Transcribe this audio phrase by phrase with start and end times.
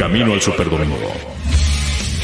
[0.00, 1.12] Camino al Superdomingo.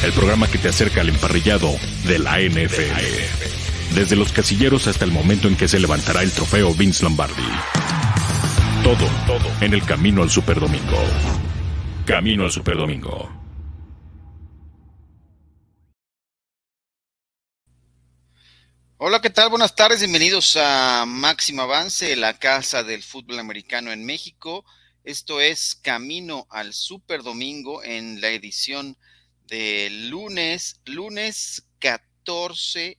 [0.02, 1.68] El programa que te acerca al emparrillado
[2.04, 3.94] de la NFL.
[3.94, 7.46] Desde los casilleros hasta el momento en que se levantará el trofeo Vince Lombardi.
[8.82, 10.96] Todo, todo en el Camino al Superdomingo.
[12.06, 13.30] Camino al Superdomingo.
[18.96, 19.50] Hola, ¿qué tal?
[19.50, 24.64] Buenas tardes, bienvenidos a Máximo Avance, la casa del fútbol americano en México.
[25.06, 28.98] Esto es Camino al Super Domingo en la edición
[29.46, 32.98] de lunes, lunes 14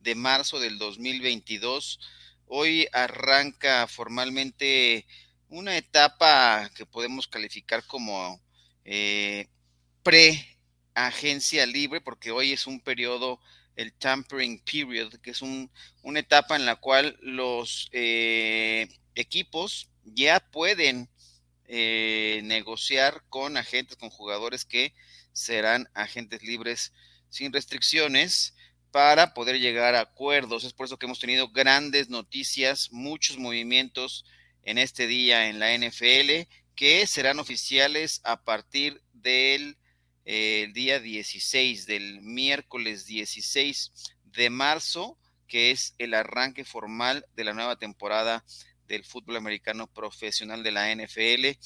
[0.00, 2.00] de marzo del 2022.
[2.46, 5.06] Hoy arranca formalmente
[5.48, 8.42] una etapa que podemos calificar como
[8.84, 9.46] eh,
[10.02, 13.38] pre-agencia libre, porque hoy es un periodo
[13.76, 21.08] el tampering period, que es una etapa en la cual los eh, equipos ya pueden
[21.66, 24.94] eh, negociar con agentes, con jugadores que
[25.32, 26.92] serán agentes libres
[27.28, 28.54] sin restricciones
[28.90, 30.64] para poder llegar a acuerdos.
[30.64, 34.24] Es por eso que hemos tenido grandes noticias, muchos movimientos
[34.62, 39.78] en este día en la NFL que serán oficiales a partir del
[40.24, 43.92] el día 16 del miércoles 16
[44.24, 48.44] de marzo, que es el arranque formal de la nueva temporada
[48.86, 51.58] del fútbol americano profesional de la NFL.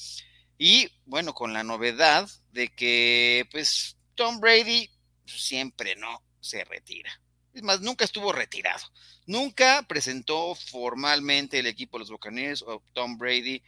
[0.57, 4.89] Y bueno, con la novedad de que pues Tom Brady
[5.25, 7.11] siempre no se retira.
[7.53, 8.85] Es más, nunca estuvo retirado.
[9.25, 13.61] Nunca presentó formalmente el equipo de los Buccaneers o Tom Brady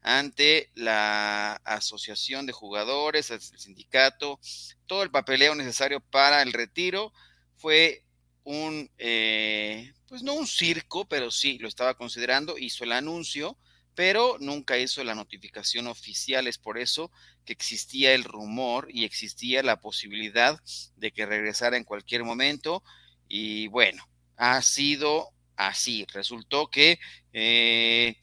[0.00, 4.38] ante la asociación de jugadores, el sindicato,
[4.86, 7.12] todo el papeleo necesario para el retiro.
[7.56, 8.04] Fue
[8.44, 13.58] un, eh, pues no un circo, pero sí lo estaba considerando, hizo el anuncio,
[13.94, 16.46] pero nunca hizo la notificación oficial.
[16.46, 17.10] Es por eso
[17.44, 20.60] que existía el rumor y existía la posibilidad
[20.96, 22.82] de que regresara en cualquier momento.
[23.28, 26.06] Y bueno, ha sido así.
[26.12, 26.98] Resultó que
[27.32, 28.16] eh,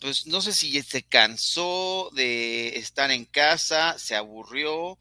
[0.00, 4.98] pues no sé si se cansó de estar en casa, se aburrió.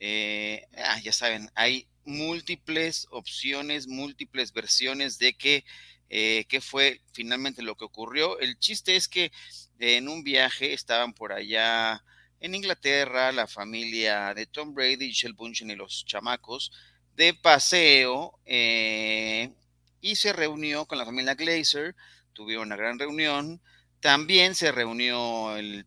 [0.00, 5.64] Eh, ah, ya saben, hay múltiples opciones, múltiples versiones de que,
[6.08, 8.38] eh, qué fue finalmente lo que ocurrió.
[8.40, 9.32] El chiste es que
[9.78, 12.02] en un viaje estaban por allá
[12.40, 16.72] en Inglaterra, la familia de Tom Brady, Shell Bunchen y los chamacos,
[17.16, 19.52] de paseo, eh,
[20.00, 21.94] y se reunió con la familia Glazer,
[22.32, 23.62] tuvieron una gran reunión,
[24.00, 25.86] también se reunió el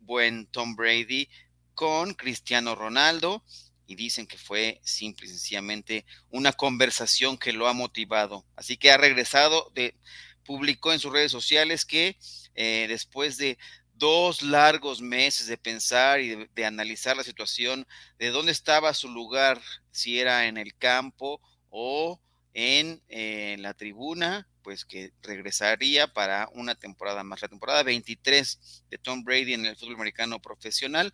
[0.00, 1.28] buen Tom Brady
[1.74, 3.44] con Cristiano Ronaldo
[3.86, 8.44] y dicen que fue simple y sencillamente una conversación que lo ha motivado.
[8.56, 9.94] Así que ha regresado, de,
[10.44, 12.16] publicó en sus redes sociales que
[12.54, 13.58] eh, después de
[13.94, 17.86] dos largos meses de pensar y de, analizar la situación,
[18.18, 19.60] de dónde estaba su lugar,
[19.90, 22.20] si era en el campo o
[22.54, 28.98] en eh, la tribuna, pues que regresaría para una temporada más, la temporada 23 de
[28.98, 31.12] Tom Brady en el fútbol americano profesional.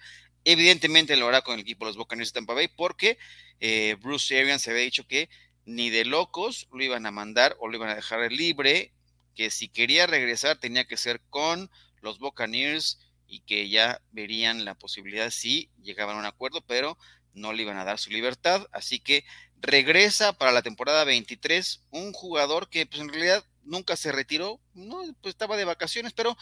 [0.51, 3.19] Evidentemente lo hará con el equipo de los Buccaneers de Tampa Bay porque
[3.61, 5.29] eh, Bruce Arians se había dicho que
[5.67, 8.95] ni de locos lo iban a mandar o lo iban a dejar libre,
[9.35, 11.71] que si quería regresar tenía que ser con
[12.01, 16.97] los Buccaneers y que ya verían la posibilidad si llegaban a un acuerdo, pero
[17.35, 18.67] no le iban a dar su libertad.
[18.73, 19.27] Así que
[19.61, 25.03] regresa para la temporada 23 un jugador que pues en realidad nunca se retiró, no,
[25.21, 26.37] pues estaba de vacaciones, pero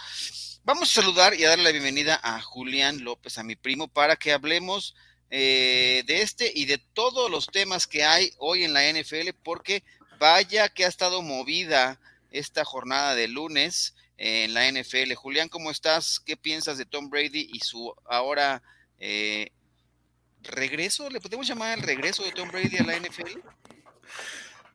[0.65, 4.17] vamos a saludar y a darle la bienvenida a Julián López, a mi primo, para
[4.17, 4.95] que hablemos
[5.31, 9.83] eh, de este y de todos los temas que hay hoy en la NFL, porque
[10.19, 12.01] vaya que ha estado movida
[12.31, 15.15] esta jornada de lunes en la NFL.
[15.15, 16.21] Julián, ¿cómo estás?
[16.21, 18.63] ¿Qué piensas de Tom Brady y su ahora
[18.99, 19.51] eh,
[20.43, 23.39] regreso, ¿le podemos llamar el regreso de Tom Brady a la NFL?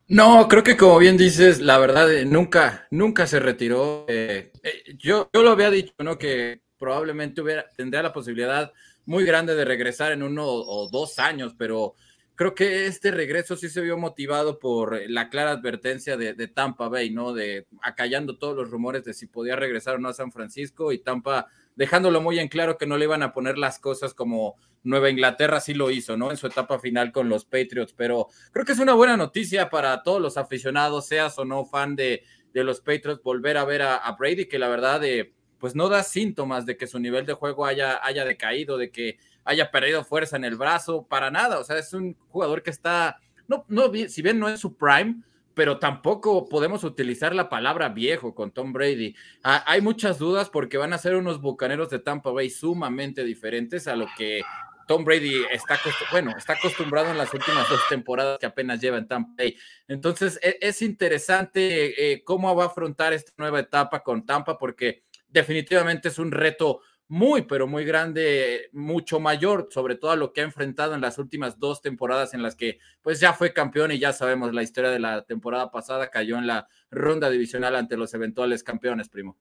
[0.08, 4.04] No, creo que como bien dices, la verdad, eh, nunca, nunca se retiró.
[4.08, 6.18] Eh, eh, yo, yo lo había dicho, ¿no?
[6.18, 8.72] Que probablemente hubiera, tendría la posibilidad
[9.06, 11.94] muy grande de regresar en uno o dos años, pero
[12.34, 16.88] creo que este regreso sí se vio motivado por la clara advertencia de, de, Tampa
[16.88, 17.32] Bay, ¿no?
[17.32, 20.98] De acallando todos los rumores de si podía regresar o no a San Francisco y
[20.98, 25.10] Tampa dejándolo muy en claro que no le iban a poner las cosas como Nueva
[25.10, 26.30] Inglaterra sí lo hizo, ¿no?
[26.30, 30.02] En su etapa final con los Patriots, pero creo que es una buena noticia para
[30.02, 34.10] todos los aficionados, seas o no fan de, de los Patriots, volver a ver a,
[34.18, 37.64] Brady, que la verdad, eh, pues no da síntomas de que su nivel de juego
[37.64, 41.78] haya, haya decaído, de que haya perdido fuerza en el brazo, para nada, o sea,
[41.78, 45.22] es un jugador que está, no, no, si bien no es su prime,
[45.54, 49.14] pero tampoco podemos utilizar la palabra viejo con Tom Brady.
[49.42, 53.96] hay muchas dudas porque van a ser unos bucaneros de Tampa Bay sumamente diferentes a
[53.96, 54.42] lo que
[54.86, 55.78] Tom Brady está,
[56.10, 59.56] bueno, está acostumbrado en las últimas dos temporadas que apenas lleva en Tampa Bay.
[59.88, 65.04] Entonces, e, es, interesante eh, cómo va a afrontar esta nueva etapa con Tampa, porque
[65.28, 70.40] definitivamente es un reto muy, pero muy grande, mucho mayor, sobre todo a lo que
[70.40, 73.98] ha enfrentado en las últimas dos temporadas en las que pues ya fue campeón y
[73.98, 78.14] ya sabemos la historia de la temporada pasada, cayó en la ronda divisional ante los
[78.14, 79.36] eventuales campeones, primo.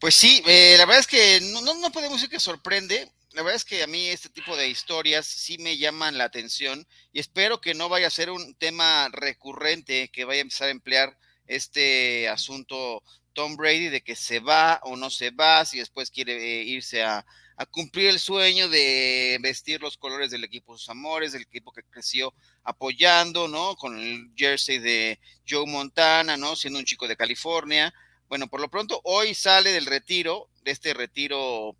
[0.00, 3.10] Pues sí, eh, la verdad es que no, no, podemos decir que sorprende.
[3.32, 6.86] La verdad es que a mí este tipo de historias sí me llaman la atención
[7.12, 10.72] y espero que no vaya a ser un tema recurrente que vaya a empezar a
[10.72, 13.02] emplear este asunto
[13.38, 17.04] Tom Brady de que se va o no se va, si después quiere eh, irse
[17.04, 17.24] a,
[17.70, 22.34] cumplir el sueño de vestir los colores del equipo sus amores, del equipo que creció
[22.64, 23.76] apoyando, ¿no?
[23.76, 26.56] Con el jersey de Joe Montana, ¿no?
[26.56, 27.94] Siendo un chico de California.
[28.28, 31.76] Bueno, por lo pronto hoy sale del retiro, de este retiro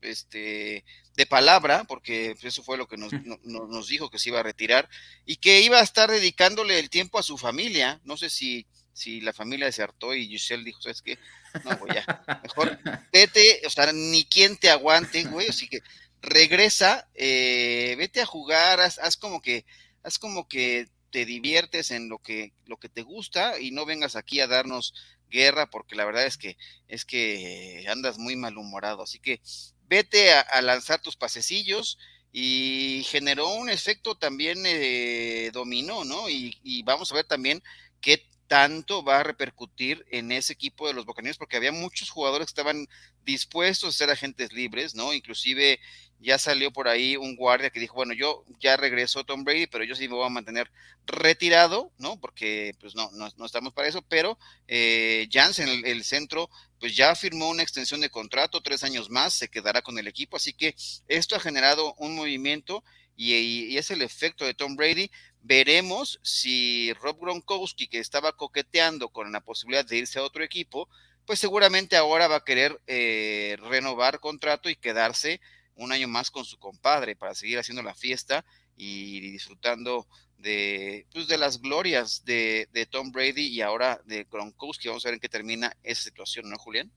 [0.00, 3.12] este, de palabra, porque eso fue lo que nos,
[3.44, 4.88] nos dijo que se iba a retirar,
[5.24, 8.00] y que iba a estar dedicándole el tiempo a su familia.
[8.02, 11.18] No sé si si la familia se hartó y Giselle dijo, ¿sabes qué?
[11.64, 12.78] No, güey, ya, mejor
[13.12, 15.80] vete, o sea, ni quien te aguante, güey, así que
[16.22, 19.66] regresa, eh, vete a jugar, haz, como que,
[20.02, 24.16] haz como que te diviertes en lo que, lo que te gusta y no vengas
[24.16, 24.94] aquí a darnos
[25.28, 26.56] guerra, porque la verdad es que,
[26.88, 29.42] es que andas muy malhumorado, así que
[29.88, 31.98] vete a, lanzar tus pasecillos,
[32.32, 36.28] y generó un efecto también eh, dominó, ¿no?
[36.28, 37.62] Y, y, vamos a ver también
[38.02, 42.46] qué tanto va a repercutir en ese equipo de los Buccaneers, porque había muchos jugadores
[42.46, 42.86] que estaban
[43.24, 45.12] dispuestos a ser agentes libres, ¿no?
[45.12, 45.80] Inclusive
[46.20, 49.84] ya salió por ahí un guardia que dijo, bueno, yo ya regreso Tom Brady, pero
[49.84, 50.70] yo sí me voy a mantener
[51.06, 52.18] retirado, ¿no?
[52.20, 54.38] Porque pues no, no, estamos para eso, pero
[54.68, 56.48] eh, Jansen, el, centro,
[56.80, 60.36] pues ya firmó una extensión de contrato, tres años más, se quedará con el equipo,
[60.36, 60.74] así que
[61.08, 62.82] esto ha generado un movimiento
[63.16, 65.10] y, es el efecto de Tom Brady.
[65.42, 70.88] Veremos si Rob Gronkowski, que estaba coqueteando con la posibilidad de irse a otro equipo,
[71.24, 75.40] pues seguramente ahora va a querer eh, renovar contrato y quedarse
[75.74, 78.44] un año más con su compadre para seguir haciendo la fiesta
[78.76, 80.06] y disfrutando
[80.38, 84.88] de, pues, de las glorias de, de Tom Brady y ahora de Gronkowski.
[84.88, 86.90] Vamos a ver en qué termina esa situación, ¿no, Julián?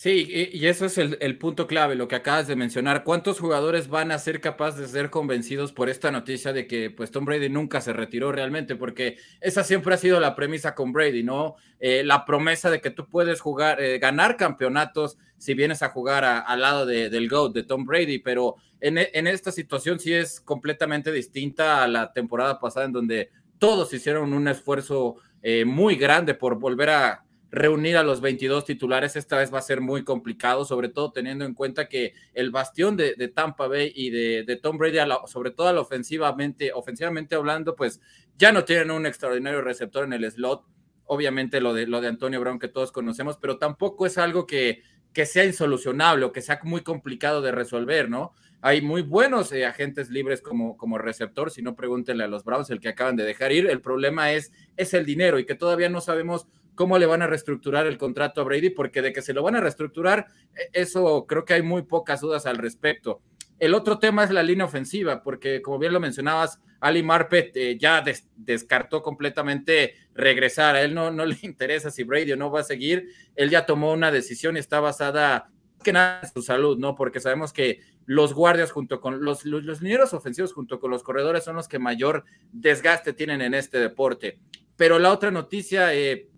[0.00, 3.02] Sí, y eso es el, punto clave, lo que acabas de mencionar.
[3.02, 7.10] ¿Cuántos jugadores van a ser capaces de ser convencidos por esta noticia de que pues
[7.10, 8.76] Tom Brady nunca se retiró realmente?
[8.76, 11.56] Porque esa siempre ha sido la premisa con Brady, ¿no?
[11.80, 16.24] Eh, la promesa de que tú puedes jugar, eh, ganar campeonatos si vienes a jugar
[16.24, 21.82] al lado del GOAT, de Tom Brady, pero en, esta situación sí es completamente distinta
[21.82, 26.90] a la temporada pasada en donde todos hicieron un esfuerzo eh, muy grande por volver
[26.90, 31.12] a reunir a los 22 titulares esta vez va a ser muy complicado, sobre todo
[31.12, 35.80] teniendo en cuenta que el bastión de, Tampa Bay y de, Tom Brady, sobre todo
[35.80, 38.00] ofensivamente, ofensivamente hablando, pues
[38.36, 40.64] ya no tienen un extraordinario receptor en el slot.
[41.06, 44.82] Obviamente lo de, lo de Antonio Brown que todos conocemos, pero tampoco es algo que,
[45.14, 48.34] que sea insolucionable o que sea muy complicado de resolver, ¿no?
[48.60, 52.68] Hay muy buenos eh, agentes libres como, como receptor, si no pregúntenle a los Browns
[52.70, 53.70] el que acaban de dejar ir.
[53.70, 56.48] El problema es, es el dinero y que todavía no sabemos
[56.78, 59.56] cómo le van a reestructurar el contrato a Brady, porque de que se lo van
[59.56, 63.20] a reestructurar, e, eso creo que hay muy pocas dudas al respecto.
[63.58, 67.76] El otro tema es la línea ofensiva, porque como bien lo mencionabas, Ali Marpet eh,
[67.76, 68.04] ya
[68.36, 70.76] descartó completamente regresar.
[70.76, 73.08] A él no, no le interesa si Brady o no va a seguir.
[73.34, 75.50] Él ya tomó una decisión y está basada
[75.82, 76.94] que nada en su salud, ¿no?
[76.94, 81.42] Porque sabemos que los guardias junto con los, los, los ofensivos junto con los corredores
[81.42, 84.38] son los que mayor desgaste tienen en este deporte.
[84.76, 86.28] Pero la otra noticia, eh,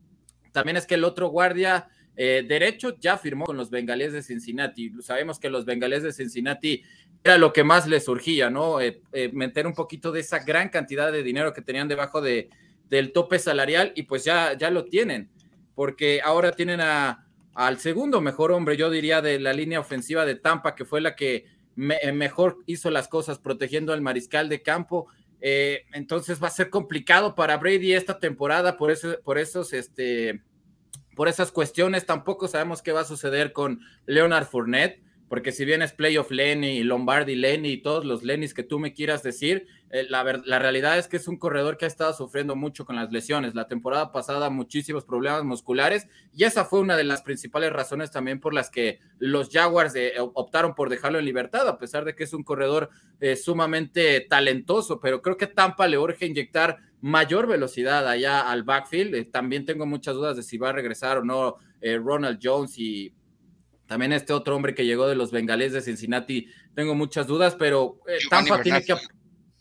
[0.52, 4.92] también es que el otro guardia eh, derecho ya firmó con los bengalíes de Cincinnati.
[5.00, 6.82] Sabemos que los bengalíes de Cincinnati
[7.24, 8.80] era lo que más les surgía, ¿no?
[8.80, 12.50] Eh, eh, meter un poquito de esa gran cantidad de dinero que tenían debajo de,
[12.88, 15.30] del tope salarial y pues ya, ya lo tienen,
[15.74, 20.34] porque ahora tienen a, al segundo mejor hombre, yo diría, de la línea ofensiva de
[20.34, 25.06] Tampa, que fue la que mejor hizo las cosas protegiendo al mariscal de campo.
[25.40, 30.42] Entonces va a ser complicado para Brady esta temporada por, eso, por esos este,
[31.16, 32.06] por esas cuestiones.
[32.06, 36.82] Tampoco sabemos qué va a suceder con Leonard Fournette, porque si bien es playoff Lenny,
[36.82, 40.98] Lombardi Lenny y todos los Lennys que tú me quieras decir, eh, la, la, realidad
[40.98, 43.54] es que es un corredor que ha estado sufriendo mucho con las lesiones.
[43.54, 48.40] La temporada pasada muchísimos problemas musculares y esa fue una de las principales razones también
[48.40, 52.24] por las que los Jaguars eh, optaron por dejarlo en libertad, a pesar de que
[52.24, 58.06] es un corredor eh, sumamente talentoso, pero creo que Tampa le urge inyectar mayor velocidad
[58.08, 59.14] allá al backfield.
[59.14, 62.78] Eh, también tengo muchas dudas de si va a regresar o no eh, Ronald Jones
[62.78, 63.12] y
[63.86, 67.98] También este otro hombre que llegó de los bengalés de Cincinnati, tengo muchas dudas, pero
[68.06, 68.94] eh, Tampa tiene que...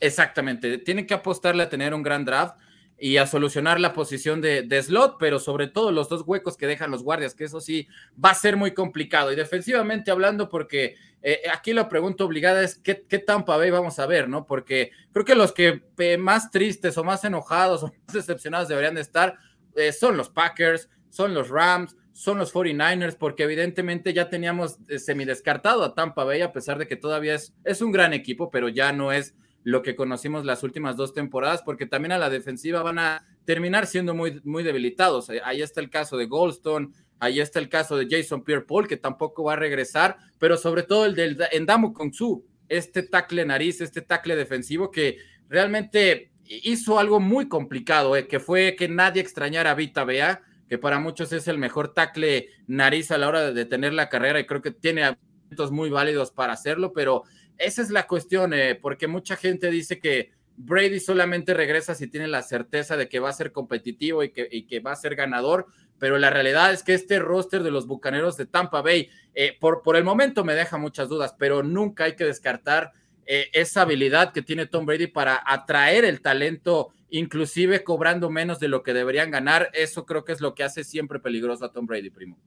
[0.00, 2.58] Exactamente, tiene que apostarle a tener un gran draft
[3.00, 6.90] y a solucionar la posición de, slot, pero sobre todo los dos huecos que dejan
[6.90, 7.88] los guardias, que eso sí
[8.22, 9.32] va a ser muy complicado.
[9.32, 13.98] Y defensivamente hablando, porque eh, aquí la pregunta obligada es ¿qué, ¿qué, Tampa Bay vamos
[13.98, 14.46] a ver, ¿no?
[14.46, 18.94] Porque creo que los que eh, más tristes o más enojados o más decepcionados deberían
[18.94, 19.38] de estar
[19.76, 25.84] eh, son los Packers, son los Rams, son los 49ers, porque evidentemente ya teníamos semidescartado
[25.84, 28.92] a Tampa Bay, a pesar de que todavía es, es un gran equipo, pero ya
[28.92, 32.98] no es lo que conocimos las últimas dos temporadas, porque también a la defensiva van
[32.98, 35.28] a terminar siendo muy, muy debilitados.
[35.30, 38.96] Eh, ahí está el caso de Goldstone, ahí está el caso de Jason Pierre-Paul, que
[38.96, 44.00] tampoco va a regresar, pero sobre todo el del Endamu Kongsu, este tackle nariz, este
[44.00, 49.74] tackle defensivo que realmente hizo algo muy complicado, eh, que fue que nadie extrañara a
[49.74, 53.92] Vita Bea, que para muchos es el mejor tackle nariz a la hora de detener
[53.92, 57.24] la carrera y creo que tiene argumentos muy válidos para hacerlo, pero
[57.60, 62.26] esa es la cuestión, eh, porque mucha gente dice que Brady solamente regresa si tiene
[62.26, 65.66] la certeza de que va a ser competitivo y que, va a ser ganador,
[65.98, 69.82] pero la realidad es que este roster de los Bucaneros de Tampa Bay, eh, por,
[69.96, 72.92] el momento me deja muchas dudas, pero nunca hay que descartar
[73.26, 78.68] eh, esa habilidad que tiene Tom Brady para atraer el talento, inclusive cobrando menos de
[78.68, 79.70] lo que deberían ganar.
[79.72, 82.38] Eso creo que es lo que hace siempre peligroso a Tom Brady, primo.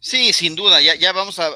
[0.00, 1.50] Sí, sin duda, ya, ya vamos a,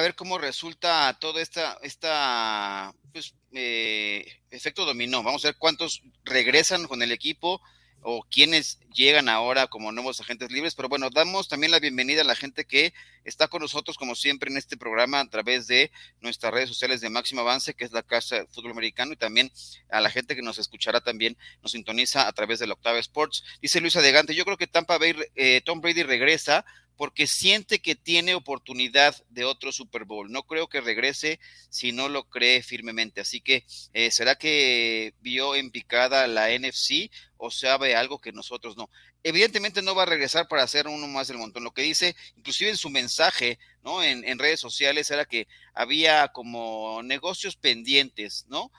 [0.00, 5.22] ver cómo resulta todo esta, esta pues, eh, efecto dominó.
[5.22, 7.60] Vamos a ver cuántos regresan con el equipo
[8.04, 10.74] o quienes llegan ahora como nuevos agentes libres.
[10.74, 12.92] Pero bueno, damos también la bienvenida a la gente que
[13.24, 17.08] está con nosotros, como siempre, en este programa a través de nuestras redes sociales de
[17.08, 19.50] Máximo Avance, que es la Casa de Fútbol Americano, y también
[19.88, 23.42] a la gente que nos escuchará también, nos sintoniza a través de la Octava Sports.
[23.62, 26.64] Dice Luisa Degante, yo creo que Tampa Bay, eh, Tom Brady regresa
[26.96, 30.30] porque siente que tiene oportunidad de otro Super Bowl.
[30.30, 33.20] No creo que regrese si no lo cree firmemente.
[33.20, 38.76] Así que, eh, ¿será que vio en picada la NFC o sabe algo que nosotros
[38.76, 38.88] no?
[39.22, 41.64] Evidentemente no va a regresar para hacer uno más del montón.
[41.64, 44.02] Lo que dice, inclusive en su mensaje, ¿no?
[44.02, 48.70] En, en redes sociales era que había como negocios pendientes, ¿no?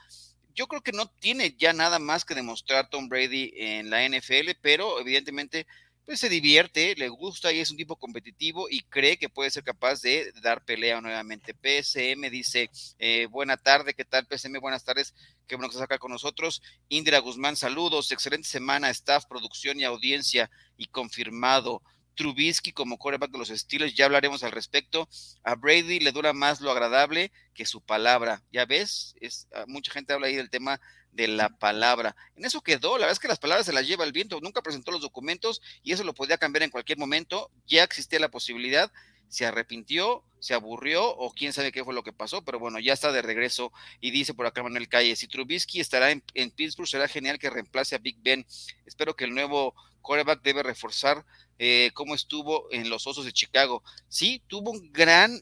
[0.54, 4.52] Yo creo que no tiene ya nada más que demostrar Tom Brady en la NFL,
[4.62, 5.68] pero evidentemente
[6.06, 9.64] pues se divierte, le gusta y es un tipo competitivo y cree que puede ser
[9.64, 11.56] capaz de dar pelea nuevamente.
[11.56, 12.70] PSM dice,
[13.00, 14.60] eh, buena tarde, ¿qué tal PSM?
[14.60, 15.16] Buenas tardes,
[15.48, 16.62] qué bueno que estás acá con nosotros.
[16.90, 21.82] Indira Guzmán, saludos, excelente semana, staff, producción y audiencia y confirmado.
[22.14, 25.10] Trubisky como coreback de los estilos, ya hablaremos al respecto.
[25.44, 28.42] A Brady le dura más lo agradable que su palabra.
[28.54, 30.80] Ya ves, es, ah, mucha gente habla ahí del tema
[31.16, 32.16] de la palabra.
[32.36, 34.62] En eso quedó, la verdad es que las palabras se las lleva el viento, nunca
[34.62, 38.92] presentó los documentos y eso lo podía cambiar en cualquier momento, ya existía la posibilidad,
[39.30, 42.94] se arrepintió, se aburrió o quién sabe qué fue lo que pasó, pero bueno, ya
[42.94, 47.08] está de regreso y dice por acá Manuel Calle, si Trubisky estará en, Pittsburgh, será
[47.08, 48.46] genial que reemplace a Big Ben.
[48.86, 51.26] Espero que el nuevo quarterback debe reforzar
[51.58, 53.84] eh, cómo estuvo en los Osos de Chicago.
[54.08, 55.42] Sí, tuvo un gran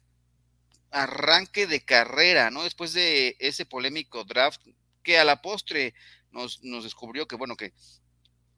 [0.92, 2.64] arranque de carrera, ¿no?
[2.64, 4.62] Después de ese polémico draft
[5.04, 5.94] que a la postre
[6.32, 7.74] nos, nos descubrió que, bueno, que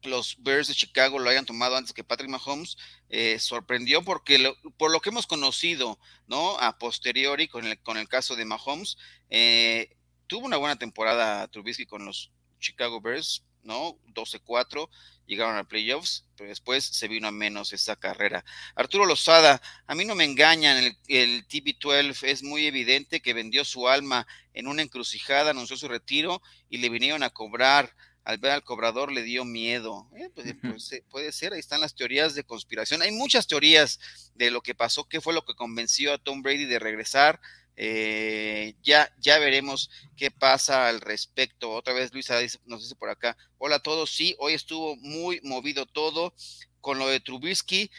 [0.02, 2.76] los Bears de Chicago lo hayan tomado antes que Patrick Mahomes,
[3.08, 6.58] eh, sorprendió porque por lo que hemos conocido, ¿no?
[6.58, 8.96] A posteriori con el, con el caso de Mahomes,
[9.30, 13.98] eh, tuvo una buena temporada Trubisky con los Chicago Bears, ¿no?
[14.14, 14.88] 12-4,
[15.26, 18.44] llegaron a playoffs, pero después se vino a menos esa carrera.
[18.74, 23.64] Arturo Lozada, a mí no me engañan, el, el TB12 es muy evidente que vendió
[23.64, 27.94] su alma en una encrucijada, anunció su retiro y le vinieron a cobrar.
[28.24, 30.10] Al ver al cobrador le dio miedo.
[30.16, 33.00] Eh, pues, pues eh, puede ser, ahí están las teorías de conspiración.
[33.00, 34.00] Hay muchas teorías
[34.34, 37.40] de lo que pasó, qué fue lo que convenció a Tom Brady de regresar.
[37.76, 41.72] Eh, ya, ya veremos qué pasa al respecto.
[41.72, 45.86] Otra vez Luisa nos dice por acá, hola a todos, sí, hoy estuvo muy movido
[45.86, 46.34] todo
[46.80, 47.90] con lo de Trubisky.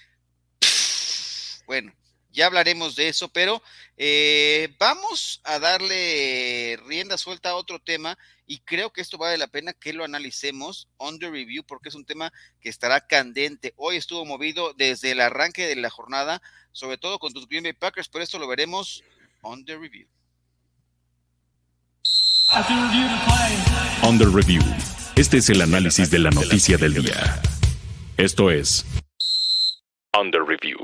[1.68, 1.94] bueno,
[2.32, 3.62] ya hablaremos de eso, pero
[3.98, 9.48] eh, vamos a darle rienda suelta a otro tema y creo que esto vale la
[9.48, 12.32] pena que lo analicemos on the review porque es un tema
[12.62, 13.74] que estará candente.
[13.76, 16.42] Hoy estuvo movido desde el arranque de la jornada,
[16.72, 19.04] sobre todo con tus Green Bay Packers, pero esto lo veremos
[19.42, 20.08] On the Review.
[24.04, 24.62] On the Review.
[25.16, 27.42] Este es el análisis de la noticia del día.
[28.18, 28.86] Esto es
[30.14, 30.78] On the Review.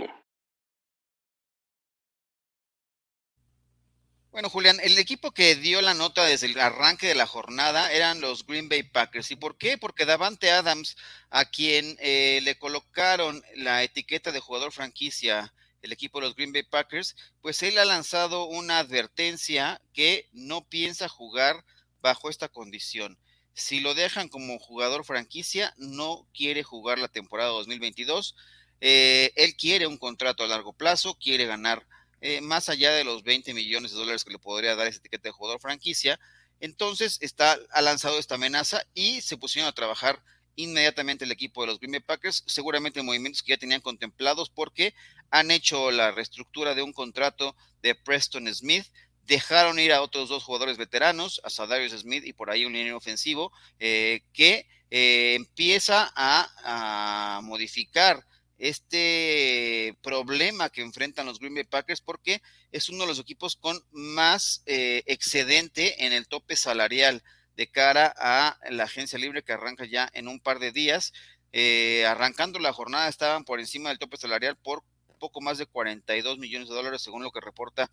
[4.31, 8.19] Bueno, Julián, el equipo que dio la nota desde el arranque de la jornada eran
[8.19, 9.31] los Green Bay Packers.
[9.31, 9.77] ¿Y por qué?
[9.77, 10.95] Porque Davante Adams,
[11.29, 15.53] a quien eh, le colocaron la etiqueta de jugador franquicia
[15.83, 20.67] el equipo de los Green Bay Packers, pues él ha lanzado una advertencia que no
[20.67, 21.63] piensa jugar
[22.01, 23.19] bajo esta condición.
[23.53, 28.35] Si lo dejan como jugador franquicia, no quiere jugar la temporada 2022.
[28.81, 31.85] Eh, él quiere un contrato a largo plazo, quiere ganar
[32.21, 35.29] eh, más allá de los 20 millones de dólares que le podría dar esa etiqueta
[35.29, 36.19] de jugador franquicia.
[36.61, 40.23] Entonces está, ha lanzado esta amenaza y se pusieron a trabajar
[40.55, 44.93] inmediatamente el equipo de los Green Bay Packers, seguramente movimientos que ya tenían contemplados porque
[45.29, 48.85] han hecho la reestructura de un contrato de Preston Smith,
[49.25, 52.95] dejaron ir a otros dos jugadores veteranos, a Sadarius Smith y por ahí un línea
[52.95, 58.25] ofensivo, eh, que eh, empieza a, modificar
[58.57, 62.41] este problema que enfrentan los Green Bay Packers porque
[62.71, 67.23] es uno de los equipos con más eh, excedente en el tope salarial
[67.55, 71.13] de cara a la agencia libre que arranca ya en un par de días.
[71.51, 74.83] Eh, arrancando la jornada estaban por encima del tope salarial por
[75.19, 77.89] poco más de 42 millones de dólares, según lo que reporta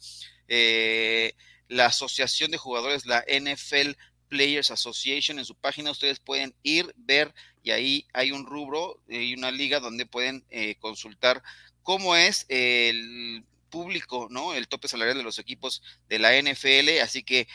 [0.48, 1.34] eh,
[1.68, 3.92] la Asociación de Jugadores, la NFL
[4.28, 5.38] Players Association.
[5.38, 9.78] En su página ustedes pueden ir, ver, y ahí hay un rubro y una liga
[9.78, 11.42] donde pueden eh, consultar
[11.82, 14.54] cómo es el público, ¿no?
[14.54, 17.00] El tope salarial de los equipos de la NFL.
[17.02, 17.48] Así que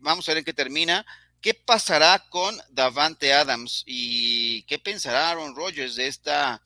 [0.00, 1.04] vamos a ver en qué termina.
[1.42, 6.62] ¿Qué pasará con Davante Adams y qué pensará Aaron Rodgers de esta?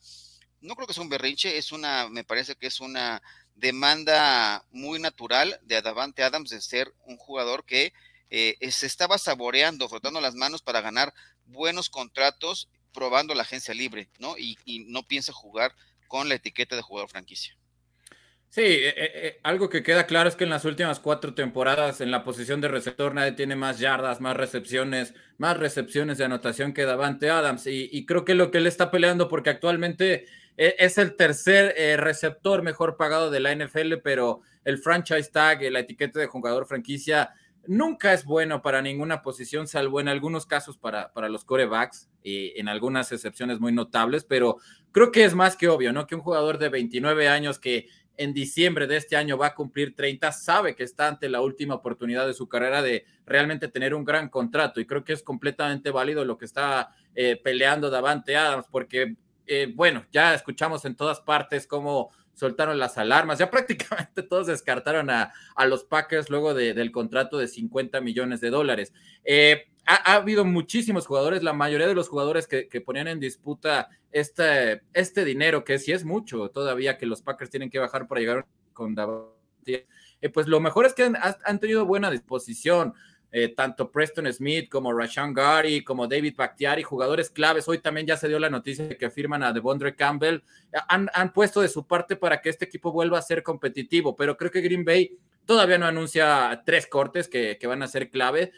[0.61, 3.23] No creo que sea un berrinche, es una, me parece que es una
[3.55, 7.91] demanda muy natural de Davante Adams de ser un jugador que
[8.29, 11.11] eh, se estaba saboreando, frotando las manos para ganar
[11.45, 14.37] buenos contratos, probando la agencia libre, ¿no?
[14.37, 15.73] Y no piensa jugar
[16.07, 17.57] con la etiqueta de jugador franquicia.
[18.49, 22.01] Sí, eh, eh, eh, algo que queda claro es que en las últimas cuatro temporadas
[22.01, 26.73] en la posición de receptor nadie tiene más yardas, más recepciones, más recepciones de anotación
[26.73, 27.67] que Davante Adams.
[27.67, 30.25] Y, creo que lo que él está peleando, porque actualmente
[30.55, 36.19] es el tercer receptor mejor pagado de la NFL, pero el franchise tag, la etiqueta
[36.19, 37.31] de jugador franquicia,
[37.67, 42.59] nunca es bueno para ninguna posición, salvo en algunos casos para, para los corebacks y
[42.59, 44.57] en algunas excepciones muy notables, pero
[44.91, 46.07] creo que es más que obvio, ¿no?
[46.07, 49.95] Que un jugador de 29 años que en diciembre de este año va a cumplir
[49.95, 54.03] 30, sabe que está ante la última oportunidad de su carrera de realmente tener un
[54.03, 58.65] gran contrato y creo que es completamente válido lo que está eh, peleando Davante Adams
[58.71, 64.47] porque, eh, bueno, ya escuchamos en todas partes cómo soltaron las alarmas, ya prácticamente todos
[64.47, 65.33] descartaron a,
[65.67, 68.93] los Packers luego del contrato de 50 millones de dólares.
[69.25, 74.81] Eh, ha, habido muchísimos jugadores, la mayoría de los jugadores que, ponían en disputa este,
[74.93, 78.45] este dinero, que sí es mucho todavía que los Packers tienen que bajar para llegar
[78.73, 78.95] con
[79.65, 82.93] eh, pues lo mejor es que han, tenido buena disposición.
[83.29, 87.67] Eh, tanto Preston Smith como Rashan Gary, como David Bakhtiari, jugadores claves.
[87.67, 90.43] Hoy también ya se dio la noticia de que firman a Devondre Campbell.
[90.87, 94.37] Han, han, puesto de su parte para que este equipo vuelva a ser competitivo, pero
[94.37, 98.53] creo que Green Bay todavía no anuncia tres cortes que, que van a ser clave.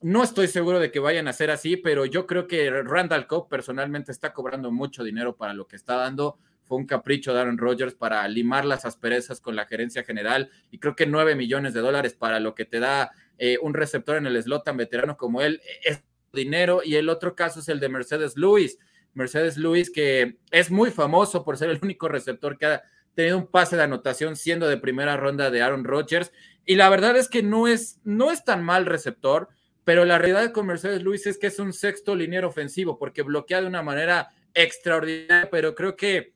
[0.00, 3.48] No estoy seguro de que vayan a ser así, pero yo creo que Randall Cobb
[3.48, 6.38] personalmente está cobrando mucho dinero para lo que está dando.
[6.64, 10.78] Fue un capricho de Aaron Rodgers para limar las asperezas con la gerencia general y
[10.78, 14.26] creo que nueve millones de dólares para lo que te da eh, un receptor en
[14.26, 16.82] el slot tan veterano como él es dinero.
[16.84, 18.78] Y el otro caso es el de Mercedes Lewis.
[19.12, 22.82] Mercedes Lewis, que es muy famoso por ser el único receptor que ha
[23.14, 26.32] tenido un pase de anotación siendo de primera ronda de Aaron Rodgers.
[26.66, 29.48] Y la verdad es que no es, no es tan mal receptor
[29.84, 33.60] pero la realidad con Mercedes Luis es que es un sexto liniero ofensivo porque bloquea
[33.60, 36.32] de una manera extraordinaria, pero creo que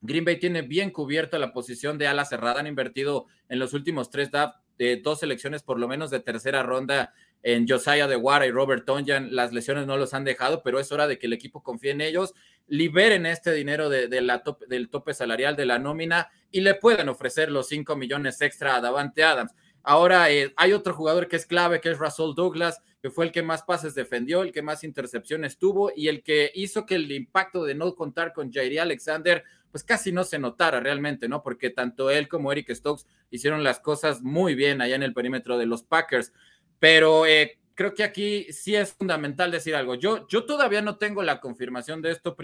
[0.00, 2.60] Green Bay tiene bien cubierta la posición de ala cerrada.
[2.60, 4.30] Han invertido en los últimos tres
[4.78, 7.12] de dos selecciones, por lo menos de tercera ronda,
[7.42, 9.34] en Josiah de Guara y Robert Tonjan.
[9.34, 12.00] Las lesiones no los han dejado, pero es hora de que el equipo confíe en
[12.00, 12.34] ellos,
[12.66, 17.50] liberen este dinero de, la del tope salarial de la nómina y le puedan ofrecer
[17.50, 19.52] los cinco millones extra a Davante Adams.
[19.84, 23.30] Ahora eh, hay otro jugador que es clave, que es Russell Douglas, que fue el
[23.30, 27.12] que más pases defendió, el que más intercepciones tuvo y el que hizo que el
[27.12, 29.44] impacto de no contar con Jairi Alexander,
[29.76, 31.42] pues casi no se notara realmente, ¿no?
[31.42, 35.58] Porque tanto él como Eric Stokes hicieron las cosas muy bien allá en el perímetro
[35.58, 36.32] de los Packers.
[36.78, 39.94] Pero eh, creo que aquí sí es fundamental decir algo.
[39.94, 42.34] Yo, yo todavía no tengo la confirmación de esto.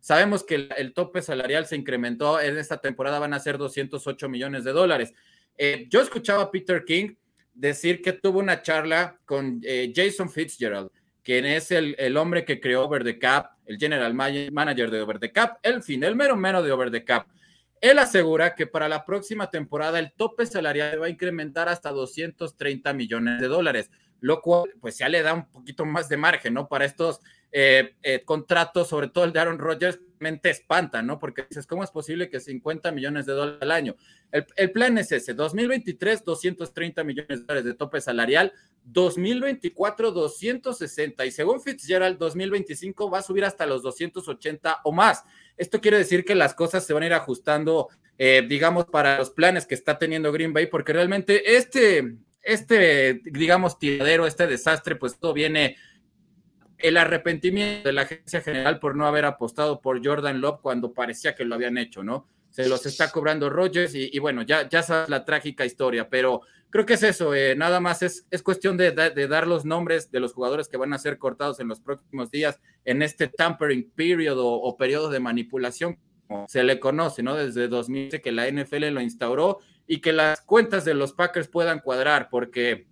[0.00, 2.38] Sabemos que el, tope salarial se incrementó.
[2.42, 5.14] En esta temporada van a ser 208 millones de dólares.
[5.56, 7.14] Eh, yo escuchaba a Peter King
[7.54, 10.90] decir que tuvo una charla con eh, Jason Fitzgerald,
[11.26, 15.32] quien es el, hombre que creó Over the Cap, el general manager de Over the
[15.32, 17.26] Cap, el fin, el mero mero de Over the Cap.
[17.80, 22.92] Él asegura que para la próxima temporada el tope salarial va a incrementar hasta 230
[22.92, 26.68] millones de dólares, lo cual pues ya le da un poquito más de margen, ¿no?
[26.68, 27.18] Para estos
[27.50, 31.18] eh, eh, contratos, sobre todo el de Aaron Rodgers, mente espanta, ¿no?
[31.18, 33.96] Porque dices, ¿cómo es posible que 50 millones de dólares al año?
[34.30, 38.52] El, plan es ese, 2023, 230 millones de dólares de tope salarial,
[38.86, 45.24] 2024, 260 y según Fitzgerald, 2025 va a subir hasta los 280 o más.
[45.56, 49.30] Esto quiere decir que las cosas se van a ir ajustando, eh, digamos, para los
[49.30, 55.18] planes que está teniendo Green Bay, porque realmente este, este, digamos, tiradero, este desastre, pues
[55.18, 55.76] todo viene
[56.78, 61.34] el arrepentimiento de la agencia general por no haber apostado por Jordan Love cuando parecía
[61.34, 62.28] que lo habían hecho, ¿no?
[62.50, 66.86] Se los está cobrando Rogers y, bueno, ya, ya sabes la trágica historia, pero creo
[66.86, 70.32] que es eso, eh, nada más es, es cuestión de, dar los nombres de los
[70.32, 74.76] jugadores que van a ser cortados en los próximos días en este tampering period o,
[74.76, 77.34] periodo de manipulación, como se le conoce, ¿no?
[77.34, 81.80] Desde 2000 que la NFL lo instauró y que las cuentas de los Packers puedan
[81.80, 82.86] cuadrar, porque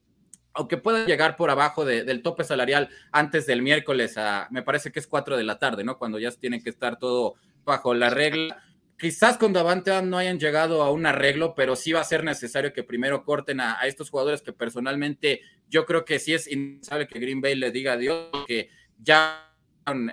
[0.52, 5.00] aunque puedan llegar por abajo del tope salarial antes del miércoles a, me parece que
[5.00, 5.98] es 4 de la tarde, ¿no?
[5.98, 7.34] Cuando ya tienen que estar todo
[7.64, 8.62] bajo la regla
[9.04, 12.72] quizás con Davante no hayan llegado a un arreglo, pero sí va a ser necesario
[12.72, 17.18] que primero corten a, estos jugadores que personalmente yo creo que sí es indispensable que
[17.18, 19.54] Green Bay le diga adiós, que ya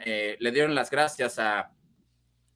[0.05, 1.71] eh, le dieron las gracias a,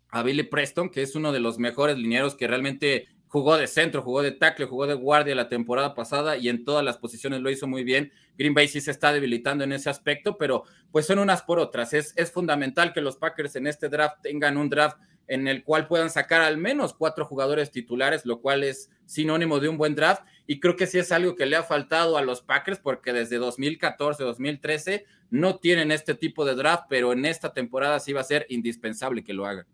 [0.10, 4.02] a Billy Preston, que es uno de los mejores linieros que realmente jugó de centro,
[4.02, 7.50] jugó de tackle, jugó de guardia la temporada pasada y en todas las posiciones lo
[7.50, 8.12] hizo muy bien.
[8.38, 11.94] Green Bay sí se está debilitando en ese aspecto, pero pues son unas por otras.
[11.94, 15.88] Es, es fundamental que los Packers en este draft tengan un draft en el cual
[15.88, 20.24] puedan sacar al menos cuatro jugadores titulares, lo cual es sinónimo de un buen draft.
[20.48, 23.38] Y creo que sí es algo que le ha faltado a los Packers porque desde
[23.38, 28.26] 2014, 2013 no tienen este tipo de draft, pero en esta temporada sí va a
[28.26, 29.66] ser indispensable que lo hagan.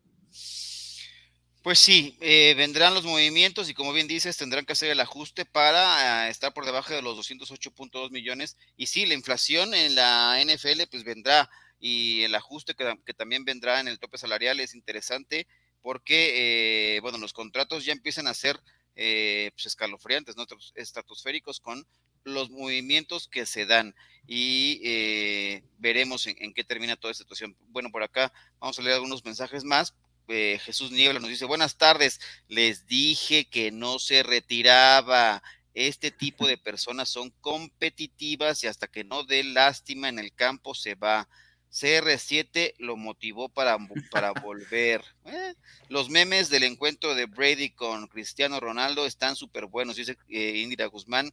[1.61, 5.45] Pues sí, eh, vendrán los movimientos y como bien dices, tendrán que hacer el ajuste
[5.45, 8.57] para eh, estar por debajo de los 208.2 millones.
[8.77, 13.79] Y sí, la inflación en la NFL pues vendrá y el ajuste que, también vendrá
[13.79, 15.47] en el tope salarial es interesante
[15.81, 18.59] porque, eh, bueno, los contratos ya empiezan a ser
[18.95, 20.45] eh, pues escalofriantes, ¿no?
[20.75, 21.87] estratosféricos con
[22.23, 23.95] los movimientos que se dan
[24.27, 27.57] y eh, veremos en, qué termina toda esta situación.
[27.69, 29.95] Bueno, por acá vamos a leer algunos mensajes más.
[30.27, 35.43] Jesús Niebla nos dice, buenas tardes, les dije que no se retiraba.
[35.73, 40.75] Este tipo de personas son competitivas y hasta que no dé lástima en el campo
[40.75, 41.27] se va.
[41.71, 43.77] CR7 lo motivó para,
[44.11, 45.03] para volver.
[45.25, 45.53] Eh,
[45.89, 50.85] los memes del encuentro de Brady con Cristiano Ronaldo están súper buenos, dice eh, Indira
[50.87, 51.31] Guzmán.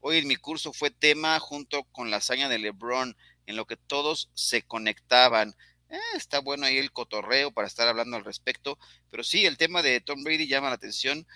[0.00, 3.16] Hoy en mi curso fue tema junto con la hazaña de LeBron,
[3.46, 5.56] en lo que todos se conectaban.
[5.88, 8.78] Eh, está bueno ahí el cotorreo para estar hablando al respecto,
[9.10, 11.26] pero sí, el tema de Tom Brady llama la atención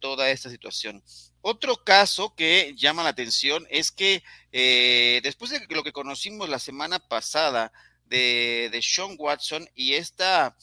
[0.00, 1.04] toda esta situación.
[1.48, 6.58] Otro caso que llama la atención es que eh, después de lo que conocimos la
[6.58, 7.72] semana pasada
[8.06, 10.56] de, de Sean Watson y esta,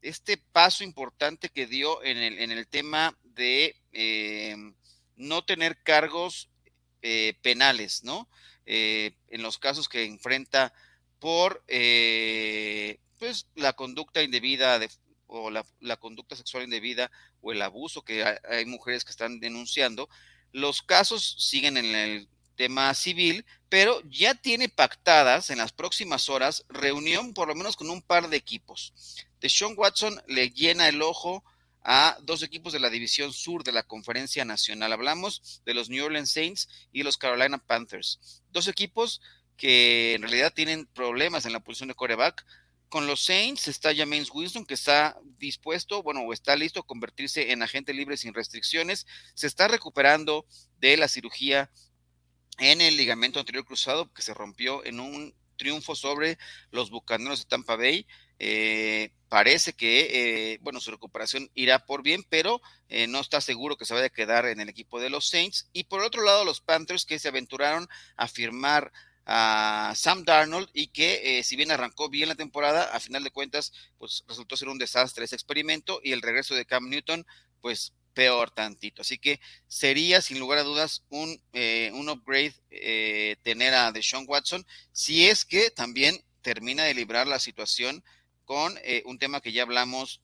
[0.00, 4.56] este paso importante que dio en el, en el tema de eh,
[5.16, 6.48] no tener cargos
[7.02, 8.26] eh, penales, ¿no?
[8.64, 10.72] en los casos que enfrenta
[11.18, 11.62] por
[13.18, 14.88] pues la conducta indebida de,
[15.26, 17.10] o la, conducta sexual indebida
[17.40, 20.08] o el abuso que hay, mujeres que están denunciando,
[20.52, 26.64] los casos siguen en el tema civil, pero ya tiene pactadas en las próximas horas
[26.68, 28.94] reunión por lo menos con un par de equipos.
[29.40, 31.44] De Sean Watson le llena el ojo
[31.82, 34.92] a dos equipos de la división sur de la conferencia nacional.
[34.92, 38.42] Hablamos de los New Orleans Saints y los Carolina Panthers.
[38.50, 39.20] Dos equipos
[39.56, 42.44] que en realidad tienen problemas en la posición de coreback
[42.88, 47.52] con los Saints está James Winston, que está dispuesto, bueno, o está listo a convertirse
[47.52, 49.06] en agente libre sin restricciones.
[49.34, 50.46] Se está recuperando
[50.78, 51.70] de la cirugía
[52.58, 56.38] en el ligamento anterior cruzado que se rompió en un triunfo sobre
[56.70, 58.06] los Bucaneros de Tampa Bay.
[58.38, 63.76] Eh, parece que, eh, bueno, su recuperación irá por bien, pero eh, no está seguro
[63.76, 65.68] que se vaya a quedar en el equipo de los Saints.
[65.72, 68.92] Y por otro lado, los Panthers que se aventuraron a firmar
[69.26, 73.32] a Sam Darnold y que eh, si bien arrancó bien la temporada, a final de
[73.32, 77.26] cuentas, pues resultó ser un desastre ese experimento y el regreso de Cam Newton,
[77.60, 79.02] pues peor tantito.
[79.02, 84.24] Así que sería sin lugar a dudas un, eh, un upgrade eh, tener a Deshaun
[84.26, 88.02] Watson si es que también termina de librar la situación
[88.46, 90.22] con un tema que ya hablamos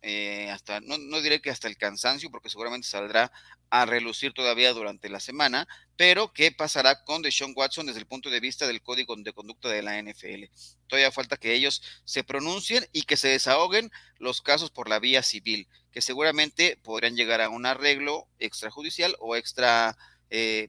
[0.51, 3.31] hasta, no, no diré que hasta el cansancio, porque seguramente saldrá
[3.73, 8.29] a relucir todavía durante la semana, pero ¿qué pasará con Deshaun Watson desde el punto
[8.29, 10.45] de vista del código de conducta de la NFL?
[10.89, 15.23] Todavía falta que ellos se pronuncien y que se desahoguen los casos por la vía
[15.23, 19.97] civil, que seguramente podrían llegar a un arreglo extrajudicial o extra
[20.29, 20.69] eh,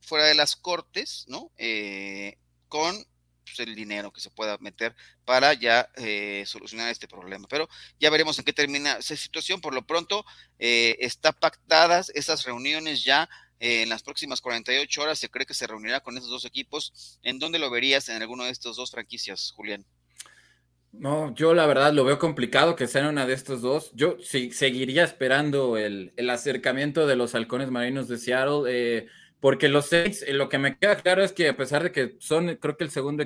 [0.00, 1.50] fuera de las cortes, ¿no?
[1.56, 2.38] Eh,
[2.68, 3.06] con
[3.54, 7.46] pues, el dinero que se pueda meter para ya eh, solucionar este problema.
[7.48, 9.60] Pero ya veremos en qué termina esa situación.
[9.60, 10.24] Por lo pronto,
[10.58, 15.18] eh, está pactadas esas reuniones ya en las próximas 48 horas.
[15.18, 17.18] Se cree que se reunirá con esos dos equipos.
[17.22, 19.84] ¿En dónde lo verías en alguno de estos dos franquicias, Julián?
[20.92, 23.92] No, yo la verdad lo veo complicado que sean una de estos dos.
[23.94, 29.06] Yo sí, seguiría esperando el, acercamiento de los halcones marinos de Seattle, eh,
[29.40, 32.16] porque los Saints, eh, lo que me queda claro es que a pesar de que
[32.20, 33.24] son, creo que el segundo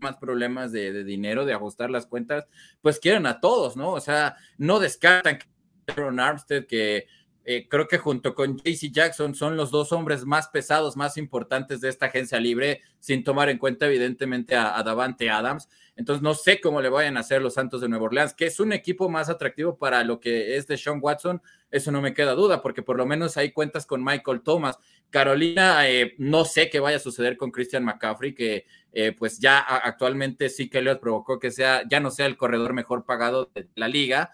[0.00, 2.46] más problemas de, dinero, de ajustar las cuentas,
[2.80, 3.90] pues quieren a todos, ¿no?
[3.90, 5.46] O sea, no descartan que
[5.88, 7.06] Aaron Armstead, que
[7.44, 11.80] eh, creo que junto con JC Jackson son los dos hombres más pesados, más importantes
[11.80, 15.68] de esta agencia libre, sin tomar en cuenta evidentemente a Davante Adams.
[15.98, 18.60] Entonces no sé cómo le vayan a hacer los Santos de Nueva Orleans, que es
[18.60, 22.34] un equipo más atractivo para lo que es de Sean Watson, eso no me queda
[22.34, 24.78] duda, porque por lo menos ahí cuentas con Michael Thomas.
[25.10, 29.58] Carolina, eh, no sé qué vaya a suceder con Christian McCaffrey, que eh, pues ya
[29.58, 33.68] actualmente sí que Elliot provocó que sea, ya no sea el corredor mejor pagado de
[33.74, 34.30] la liga.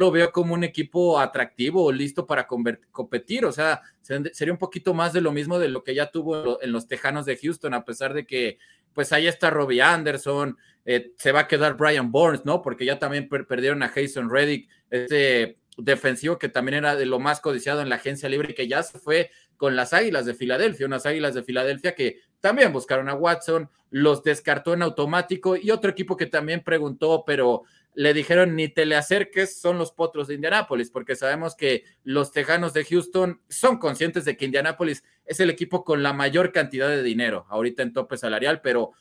[0.00, 3.44] Lo veo como un equipo atractivo, listo para competir.
[3.44, 6.72] O sea, sería un poquito más de lo mismo de lo que ya tuvo en
[6.72, 8.56] los Tejanos de Houston, a pesar de que
[8.94, 12.62] pues ahí está Robbie Anderson, eh, se va a quedar Brian Burns, ¿no?
[12.62, 17.40] Porque ya también perdieron a Jason Reddick, este defensivo que también era de lo más
[17.40, 21.04] codiciado en la agencia libre que ya se fue con las Águilas de Filadelfia, unas
[21.04, 26.16] Águilas de Filadelfia que también buscaron a Watson, los descartó en automático y otro equipo
[26.16, 30.90] que también preguntó, pero le dijeron ni te le acerques, son los potros de Indianápolis,
[30.90, 35.84] porque sabemos que los Tejanos de Houston son conscientes de que Indianápolis es el equipo
[35.84, 38.92] con la mayor cantidad de dinero ahorita en tope salarial, pero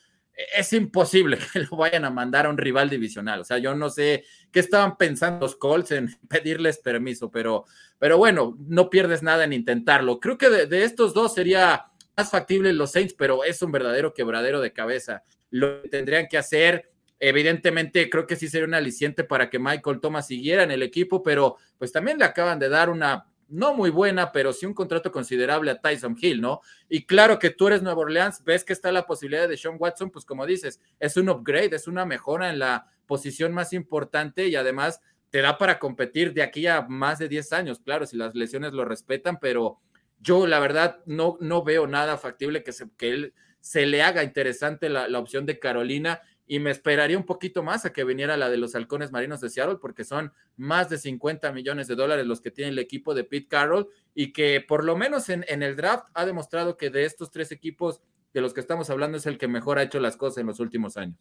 [0.55, 3.41] es imposible que lo vayan a mandar a un rival divisional.
[3.41, 7.65] O sea, yo no sé qué estaban pensando los Colts en pedirles permiso, pero,
[7.97, 10.19] pero bueno, no pierdes nada en intentarlo.
[10.19, 11.85] Creo que de, de estos dos sería
[12.17, 15.23] más factible los Saints, pero es un verdadero quebradero de cabeza.
[15.51, 16.88] Lo que tendrían que hacer
[17.19, 21.21] Evidentemente, creo que sí sería un aliciente para que Michael Thomas siguiera en el equipo,
[21.21, 25.11] pero pues también le acaban de dar una, no muy buena, pero sí un contrato
[25.11, 26.61] considerable a Tyson Hill, ¿no?
[26.87, 30.11] Y claro que tú eres Nueva Orleans, ves que está la posibilidad de Sean Watson,
[30.11, 34.55] pues como dices, es un upgrade, es una mejora en la posición más importante y
[34.55, 38.33] además te da para competir de aquí a más de 10 años, claro, si las
[38.33, 39.79] lesiones lo respetan, pero
[40.21, 44.23] yo la verdad no, no veo nada factible que, se, que él se le haga
[44.23, 48.35] interesante la, la opción de Carolina y me esperaría un poquito más a que viniera
[48.35, 52.25] la de los halcones marinos de Seattle, porque son más de 50 millones de dólares
[52.25, 55.75] los que tiene el equipo de Pete Carroll y que por lo menos en, el
[55.75, 58.01] draft ha demostrado que de estos tres equipos
[58.33, 60.59] de los que estamos hablando es el que mejor ha hecho las cosas en los
[60.59, 61.19] últimos años.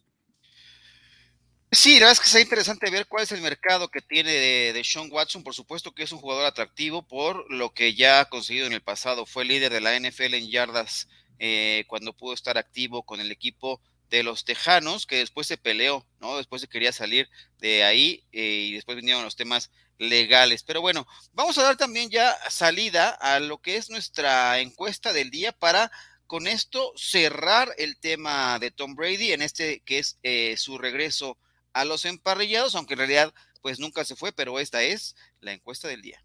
[1.71, 4.73] Sí, la verdad es que sea interesante ver cuál es el mercado que tiene de,
[4.73, 5.43] de, Sean Watson.
[5.43, 8.81] Por supuesto que es un jugador atractivo por lo que ya ha conseguido en el
[8.81, 9.27] pasado.
[9.27, 13.79] Fue líder de la NFL en yardas eh, cuando pudo estar activo con el equipo
[14.09, 16.37] de los Tejanos, que después se peleó, ¿no?
[16.37, 20.63] Después se quería salir de ahí eh, y después vinieron los temas legales.
[20.63, 25.29] Pero bueno, vamos a dar también ya salida a lo que es nuestra encuesta del
[25.29, 25.91] día para
[26.25, 31.37] con esto cerrar el tema de Tom Brady en este que es eh, su regreso
[31.73, 35.87] a los emparrillados, aunque en realidad pues nunca se fue, pero esta es la encuesta
[35.87, 36.23] del día.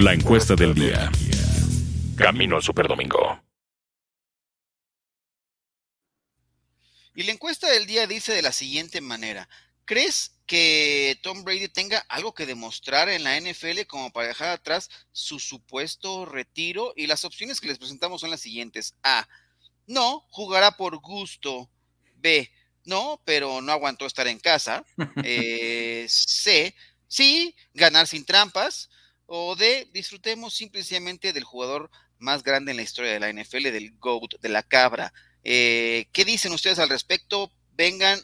[0.00, 1.10] La encuesta del día.
[2.16, 3.40] Camino al Superdomingo.
[7.20, 9.46] Y la encuesta del día dice de la siguiente manera,
[9.84, 14.88] ¿crees que Tom Brady tenga algo que demostrar en la NFL como para dejar atrás
[15.12, 16.94] su supuesto retiro?
[16.96, 18.94] Y las opciones que les presentamos son las siguientes.
[19.02, 19.28] A,
[19.86, 21.70] no, jugará por gusto.
[22.14, 22.50] B,
[22.86, 24.82] no, pero no aguantó estar en casa.
[25.22, 26.74] Eh, C,
[27.06, 28.88] sí, ganar sin trampas.
[29.26, 33.92] O D, disfrutemos simplemente del jugador más grande en la historia de la NFL, del
[33.98, 35.12] GOAT, de la cabra.
[35.44, 37.52] Eh, ¿Qué dicen ustedes al respecto?
[37.72, 38.20] Vengan,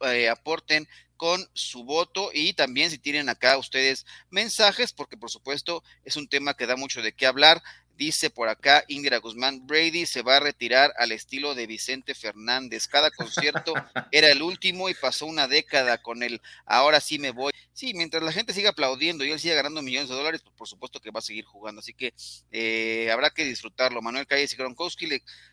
[0.00, 5.82] eh, aporten con su voto y también si tienen acá ustedes mensajes, porque por supuesto
[6.04, 7.62] es un tema que da mucho de qué hablar.
[7.98, 12.86] Dice por acá Indira Guzmán, Brady se va a retirar al estilo de Vicente Fernández.
[12.86, 13.74] Cada concierto
[14.12, 16.40] era el último y pasó una década con él.
[16.64, 17.50] Ahora sí me voy.
[17.72, 20.68] Sí, mientras la gente siga aplaudiendo y él siga ganando millones de dólares, pues por
[20.68, 21.80] supuesto que va a seguir jugando.
[21.80, 22.14] Así que
[22.52, 24.00] eh, habrá que disfrutarlo.
[24.00, 25.08] Manuel Calles y Gronkowski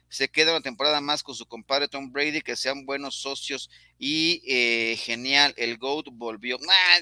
[0.07, 4.43] se queda una temporada más con su compadre Tom Brady, que sean buenos socios y
[4.45, 5.55] eh, genial.
[5.57, 6.59] El GOAT volvió.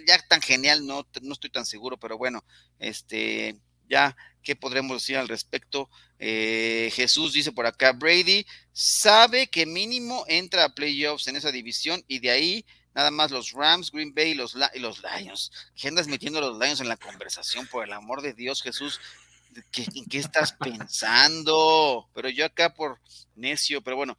[0.08, 2.46] ya tan genial, no, no estoy tan seguro, pero bueno,
[2.80, 3.58] este
[3.90, 5.90] ya ¿Qué podremos decir al respecto?
[6.20, 12.04] Eh, Jesús dice por acá, Brady sabe que mínimo entra a playoffs en esa división
[12.08, 15.52] y de ahí nada más los Rams, Green Bay y los, los Lions.
[15.76, 17.68] ¿Qué andas metiendo los Lions en la conversación?
[17.68, 19.00] Por el amor de Dios, Jesús.
[19.96, 22.10] ¿En qué estás pensando?
[22.14, 23.00] Pero yo acá por
[23.36, 24.18] necio, pero bueno,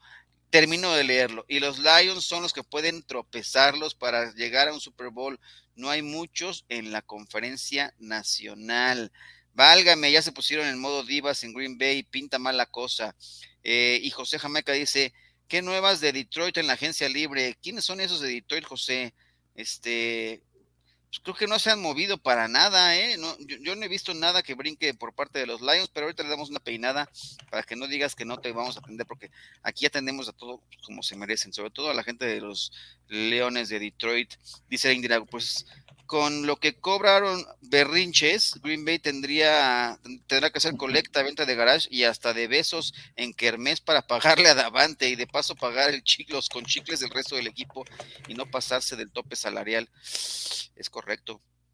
[0.51, 1.45] termino de leerlo.
[1.49, 5.41] Y los Lions son los que pueden tropezarlos para llegar a un Super Bowl.
[5.75, 9.11] No hay muchos en la conferencia nacional.
[9.55, 13.15] Válgame, ya se pusieron en modo divas en Green Bay, pinta mal la cosa.
[13.63, 15.13] Eh, y José Jamaica dice,
[15.49, 17.57] ¿qué nuevas de Detroit en la agencia libre?
[17.63, 19.15] ¿Quiénes son esos de Detroit, José?
[19.55, 20.43] Este,
[21.15, 23.17] pues, creo que no se han movido para nada, ¿eh?
[23.19, 26.25] No, yo, no he visto nada que brinque por parte de los Lions, pero ahorita
[26.25, 27.09] le damos una peinada
[27.51, 29.31] para que no digas que no te vamos a atender, porque
[29.63, 32.73] aquí atendemos a todo como se merecen, sobre todo a la gente de los
[33.09, 34.35] Leones de Detroit.
[34.69, 35.67] Dice Indira, pues
[36.07, 41.89] con lo que cobraron berrinches, Green Bay tendría, tendrá que hacer colecta, venta de garage
[41.91, 46.03] y hasta de besos en Kermés para pagarle a Davante y de paso pagar el
[46.03, 47.85] chiclos con chicles del resto del equipo
[48.29, 49.89] y no pasarse del tope salarial.
[50.77, 51.04] Es correcto.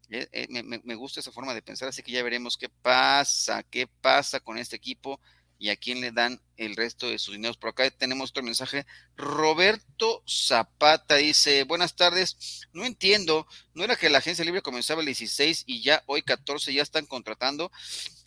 [0.09, 3.63] Eh, eh, me, me gusta esa forma de pensar, así que ya veremos qué pasa,
[3.63, 5.19] qué pasa con este equipo
[5.61, 7.55] y a quién le dan el resto de sus dineros.
[7.55, 8.87] Por acá tenemos otro mensaje.
[9.15, 15.05] Roberto Zapata dice, buenas tardes, no entiendo, ¿no era que la agencia libre comenzaba el
[15.05, 17.71] 16 y ya hoy 14 ya están contratando?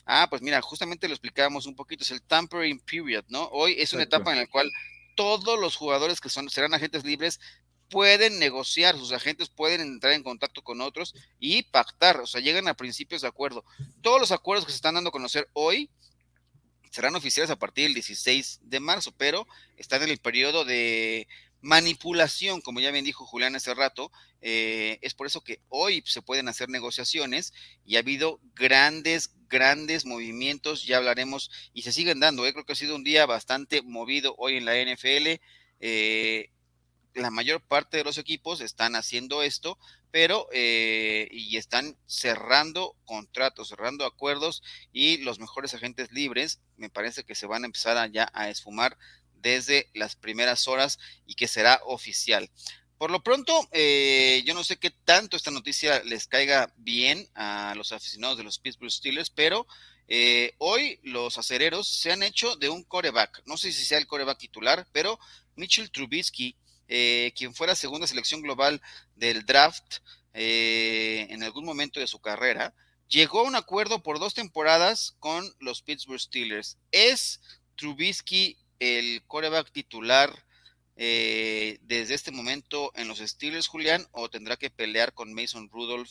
[0.06, 3.48] Ah, pues mira, justamente lo explicábamos un poquito, es el tampering period, ¿no?
[3.48, 4.70] Hoy es una etapa en la cual
[5.16, 7.40] todos los jugadores que son, serán agentes libres
[7.88, 12.68] pueden negociar, sus agentes pueden entrar en contacto con otros y pactar, o sea, llegan
[12.68, 13.64] a principios de acuerdo.
[14.02, 15.90] Todos los acuerdos que se están dando a conocer hoy
[16.90, 21.26] serán oficiales a partir del 16 de marzo, pero están en el periodo de
[21.60, 26.20] manipulación, como ya bien dijo Julián hace rato, eh, es por eso que hoy se
[26.20, 27.54] pueden hacer negociaciones
[27.86, 32.52] y ha habido grandes, grandes movimientos, ya hablaremos y se siguen dando, ¿eh?
[32.52, 35.40] creo que ha sido un día bastante movido hoy en la NFL.
[35.80, 36.50] Eh,
[37.14, 39.78] la mayor parte de los equipos están haciendo esto,
[40.10, 47.24] pero eh, y están cerrando contratos, cerrando acuerdos y los mejores agentes libres me parece
[47.24, 48.98] que se van a empezar a, ya a esfumar
[49.34, 52.50] desde las primeras horas y que será oficial.
[52.98, 57.74] Por lo pronto, eh, yo no sé qué tanto esta noticia les caiga bien a
[57.76, 59.66] los aficionados de los Pittsburgh Steelers, pero
[60.06, 63.42] eh, hoy los acereros se han hecho de un coreback.
[63.46, 65.18] No sé si sea el coreback titular, pero
[65.56, 66.56] Mitchell Trubisky
[66.88, 68.80] eh, quien fuera segunda selección global
[69.16, 69.98] del draft
[70.34, 72.74] eh, en algún momento de su carrera,
[73.08, 76.78] llegó a un acuerdo por dos temporadas con los Pittsburgh Steelers.
[76.90, 77.40] ¿Es
[77.76, 80.44] Trubisky el coreback titular
[80.96, 86.10] eh, desde este momento en los Steelers, Julián, o tendrá que pelear con Mason Rudolph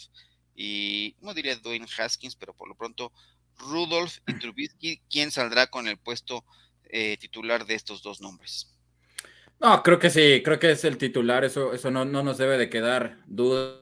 [0.55, 3.11] y no diría Dwayne Haskins, pero por lo pronto
[3.57, 6.43] Rudolph y Trubisky, ¿quién saldrá con el puesto
[7.19, 8.72] titular de estos dos nombres?
[9.59, 12.57] No, creo que sí, creo que es el titular, eso, eso no, no nos debe
[12.57, 13.81] de quedar duda,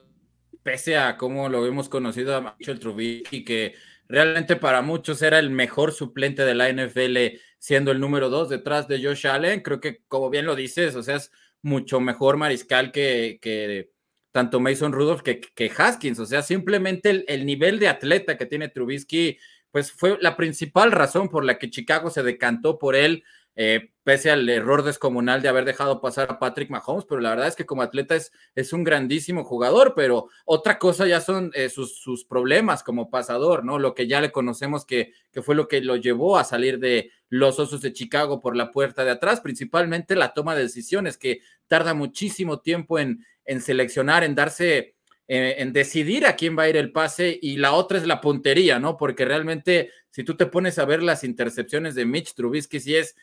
[0.62, 3.74] pese a cómo lo hemos conocido a Mitchell Trubisky, que
[4.08, 8.86] realmente para muchos era el mejor suplente de la NFL, siendo el número dos detrás
[8.86, 11.32] de Josh Allen, creo que como bien lo dices, o sea, es
[11.62, 13.90] mucho mejor mariscal que, que
[14.32, 18.46] tanto Mason Rudolph que, que Haskins, o sea, simplemente el, el nivel de atleta que
[18.46, 19.38] tiene Trubisky,
[19.70, 24.30] pues fue la principal razón por la que Chicago se decantó por él eh, pese
[24.30, 27.66] al error descomunal de haber dejado pasar a Patrick Mahomes, pero la verdad es que
[27.66, 32.24] como atleta es, es un grandísimo jugador, pero otra cosa ya son eh, sus, sus,
[32.24, 33.78] problemas como pasador, ¿no?
[33.78, 37.10] Lo que ya le conocemos que, que fue lo que lo llevó a salir de
[37.28, 41.40] los Osos de Chicago por la puerta de atrás, principalmente la toma de decisiones, que
[41.68, 44.94] tarda muchísimo tiempo en, en seleccionar, en darse
[45.28, 48.20] eh, en decidir a quién va a ir el pase y la otra es la
[48.20, 48.96] puntería, ¿no?
[48.96, 53.16] Porque realmente si tú te pones a ver las intercepciones de Mitch Trubisky, si es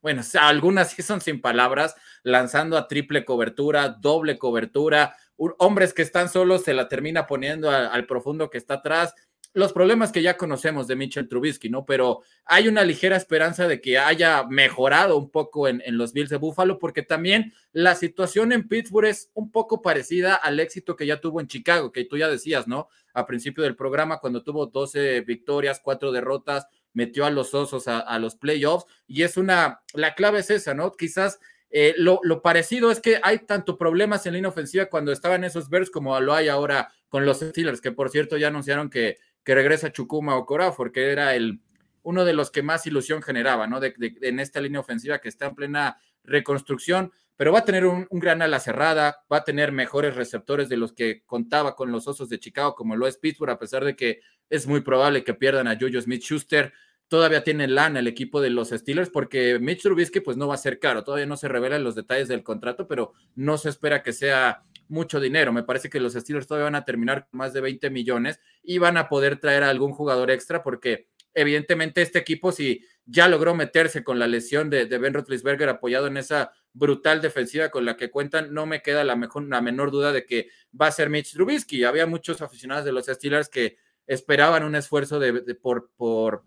[0.00, 6.28] bueno, algunas sí son sin palabras, lanzando a triple cobertura, doble cobertura, hombres que están
[6.28, 9.14] solos se la termina poniendo al profundo que está atrás.
[9.52, 11.86] Los problemas que ya conocemos de Mitchell Trubisky, ¿no?
[11.86, 16.30] Pero hay una ligera esperanza de que haya mejorado un poco en, en los Bills
[16.30, 21.06] de Buffalo, porque también la situación en Pittsburgh es un poco parecida al éxito que
[21.06, 22.88] ya tuvo en Chicago, que tú ya decías, ¿no?
[23.12, 28.18] A principio del programa, cuando tuvo 12 victorias, 4 derrotas, metió a los osos a,
[28.18, 30.92] los playoffs y es una, la clave es esa, ¿no?
[30.92, 31.38] Quizás
[31.70, 35.90] eh, lo, parecido es que hay tanto problemas en línea ofensiva cuando estaban esos Bears
[35.90, 39.92] como lo hay ahora con los Steelers, que por cierto ya anunciaron que, que regresa
[39.92, 41.60] Chukuma o Corafor, que era el,
[42.02, 43.80] uno de los que más ilusión generaba, ¿no?
[43.82, 48.42] en esta línea ofensiva que está en plena reconstrucción, pero va a tener un, gran
[48.42, 52.38] ala cerrada, va a tener mejores receptores de los que contaba con los Osos de
[52.38, 55.76] Chicago, como lo es Pittsburgh, a pesar de que es muy probable que pierdan a
[55.78, 56.72] Jojo Smith Schuster.
[57.08, 60.58] Todavía tiene lana el equipo de los Steelers porque Mitch Trubisky pues no va a
[60.58, 61.04] ser caro.
[61.04, 65.20] Todavía no se revelan los detalles del contrato, pero no se espera que sea mucho
[65.20, 65.52] dinero.
[65.52, 68.78] Me parece que los Steelers todavía van a terminar con más de 20 millones y
[68.78, 73.54] van a poder traer a algún jugador extra porque evidentemente este equipo si ya logró
[73.54, 78.10] meterse con la lesión de, Ben Roethlisberger apoyado en esa brutal defensiva con la que
[78.10, 80.48] cuentan, no me queda la, mejor, la menor duda de que
[80.80, 81.84] va a ser Mitch Trubisky.
[81.84, 83.76] Había muchos aficionados de los Steelers que
[84.06, 86.44] esperaban un esfuerzo de, por, por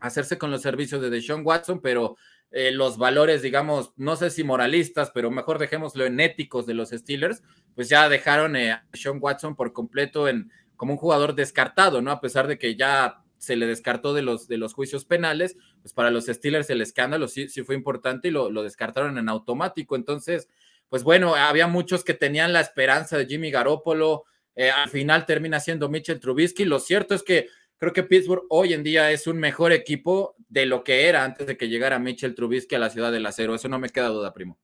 [0.00, 2.16] hacerse con los servicios de Deshaun Watson, pero
[2.50, 6.90] eh, los valores, digamos, no sé si moralistas, pero mejor dejémoslo en éticos de los
[6.90, 7.42] Steelers,
[7.74, 12.10] pues ya dejaron eh, a Deshaun Watson por completo en como un jugador descartado, ¿no?
[12.12, 15.92] A pesar de que ya se le descartó de los, de los juicios penales, pues
[15.92, 19.96] para los Steelers el escándalo sí, sí fue importante y lo, lo descartaron en automático.
[19.96, 20.48] Entonces,
[20.88, 24.24] pues bueno, había muchos que tenían la esperanza de Jimmy Garoppolo,
[24.54, 26.64] eh, al final termina siendo Mitchell Trubisky.
[26.64, 30.66] Lo cierto es que creo que Pittsburgh hoy en día es un mejor equipo de
[30.66, 33.54] lo que era antes de que llegara Mitchell Trubisky a la ciudad del acero.
[33.54, 34.58] Eso no me queda duda, primo.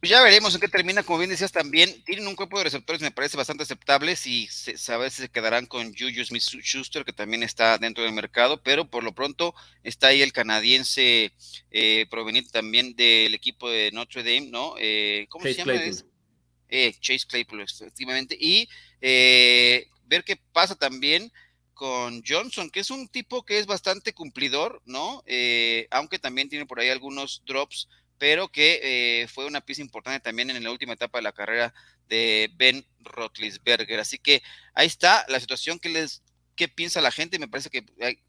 [0.00, 3.02] Pues ya veremos en qué termina, como bien decías también, tienen un cuerpo de receptores,
[3.02, 7.42] me parece bastante aceptable, si se, a veces se quedarán con Juju Smith-Schuster, que también
[7.42, 11.32] está dentro del mercado, pero por lo pronto está ahí el canadiense
[11.72, 14.74] eh, proveniente también del equipo de Notre Dame, ¿no?
[14.78, 15.72] Eh, ¿Cómo se llama?
[16.68, 18.68] Eh, Chase Claypool, efectivamente, y
[19.00, 21.32] eh, ver qué pasa también
[21.78, 25.22] con Johnson, que es un tipo que es bastante cumplidor, ¿no?
[25.90, 28.80] aunque también tiene por ahí algunos drops pero que
[29.22, 31.72] eh, fue una pieza importante también en la última etapa de la carrera
[32.08, 34.00] de Ben Rotlisberger.
[34.00, 34.42] Así que
[34.74, 36.22] ahí está la situación que les
[36.56, 37.38] qué piensa la gente.
[37.38, 37.82] Me parece que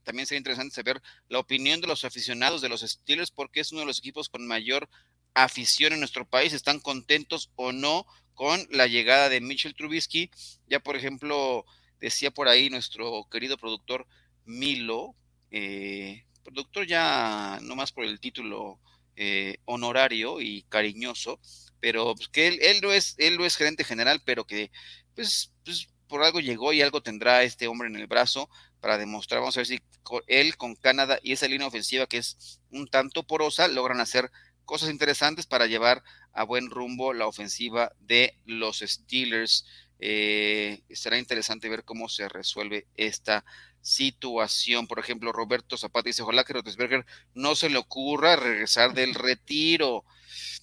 [0.03, 3.81] también sería interesante saber la opinión de los aficionados de los Steelers, porque es uno
[3.81, 4.87] de los equipos con mayor
[5.33, 6.53] afición en nuestro país.
[6.53, 10.29] ¿Están contentos o no con la llegada de Mitchell Trubisky?
[10.67, 11.65] Ya, por ejemplo,
[11.99, 14.07] decía por ahí nuestro querido productor
[14.45, 15.15] Milo,
[15.51, 18.79] eh, productor ya no más por el título
[19.15, 21.39] eh, honorario y cariñoso,
[21.79, 24.71] pero pues, que él, no es, él no es gerente general, pero que
[25.15, 29.41] pues, pues, por algo llegó y algo tendrá este hombre en el brazo para demostrar,
[29.41, 29.79] vamos a ver si
[30.27, 34.31] él con Canadá y esa línea ofensiva que es un tanto porosa logran hacer
[34.65, 39.65] cosas interesantes para llevar a buen rumbo la ofensiva de los Steelers.
[39.99, 43.43] Eh, será interesante ver cómo se resuelve esta
[43.81, 44.87] situación.
[44.87, 50.05] Por ejemplo, Roberto Zapata dice, ojalá que Rotesberger no se le ocurra regresar del retiro.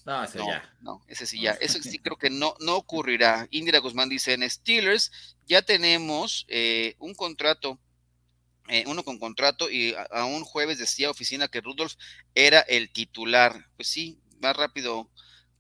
[0.05, 0.75] No, ese ya.
[0.81, 1.53] No, ese sí ya.
[1.53, 3.47] Eso sí creo que no, no ocurrirá.
[3.51, 5.11] Indira Guzmán dice, en Steelers
[5.47, 7.79] ya tenemos eh, un contrato,
[8.69, 11.95] eh, uno con contrato y a, un jueves decía oficina que Rudolf
[12.35, 13.67] era el titular.
[13.77, 15.11] Pues sí, más rápido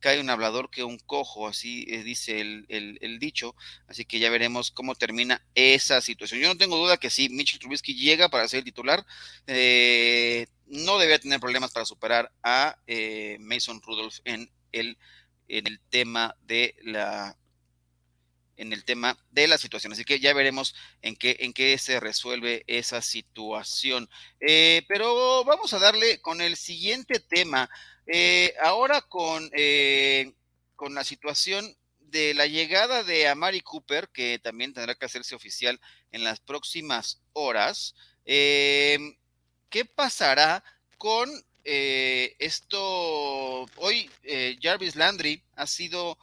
[0.00, 3.54] cae un hablador que un cojo, así eh, dice el, dicho,
[3.88, 6.40] así que ya veremos cómo termina esa situación.
[6.40, 9.04] Yo no tengo duda que si Mitchell Trubisky llega para ser el titular,
[9.46, 14.98] eh, no debe tener problemas para superar a eh, Mason Rudolph en el,
[15.48, 17.36] en el tema de la
[18.58, 19.92] en el tema de la situación.
[19.92, 24.08] Así que ya veremos en qué, en qué se resuelve esa situación.
[24.88, 27.68] pero vamos a darle con el siguiente tema.
[28.06, 30.32] Eh, ahora con, eh,
[30.76, 35.80] con la situación de la llegada de Amari Cooper, que también tendrá que hacerse oficial
[36.12, 39.16] en las próximas horas, eh,
[39.68, 40.62] ¿qué pasará
[40.98, 41.28] con
[41.64, 43.66] esto?
[43.74, 44.08] Hoy
[44.62, 46.16] Jarvis Landry ha sido,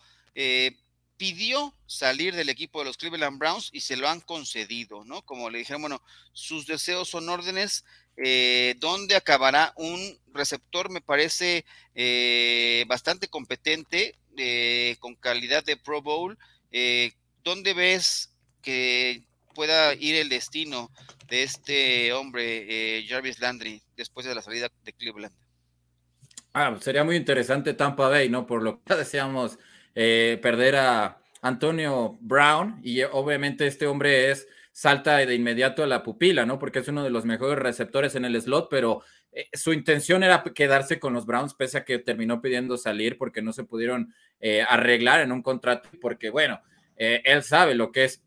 [1.17, 5.21] pidió salir del equipo de los Cleveland Browns y se lo han concedido, ¿no?
[5.25, 7.83] Como le dijeron, bueno, sus deseos son órdenes,
[8.17, 9.99] eh, donde acabará un
[10.33, 16.37] receptor, me parece, eh, bastante competente, eh, con calidad de Pro Bowl.
[17.43, 19.21] ¿Dónde ves que
[19.53, 20.89] pueda ir el destino
[21.27, 25.35] de este hombre, Jarvis Landry, después de la salida de Cleveland?
[26.53, 28.47] Ah, sería muy interesante Tampa Bay, ¿no?
[28.47, 29.59] Por lo que deseamos
[29.93, 36.47] perder a Antonio Brown y obviamente este hombre es salta de inmediato a la pupila,
[36.47, 36.57] ¿no?
[36.57, 40.43] Porque es uno de los mejores receptores en el slot, pero eh, su intención era
[40.43, 44.65] quedarse con los Browns, pese a que terminó pidiendo salir porque no se pudieron eh,
[44.67, 46.59] arreglar en un contrato, porque bueno,
[46.97, 48.23] eh, él sabe lo que es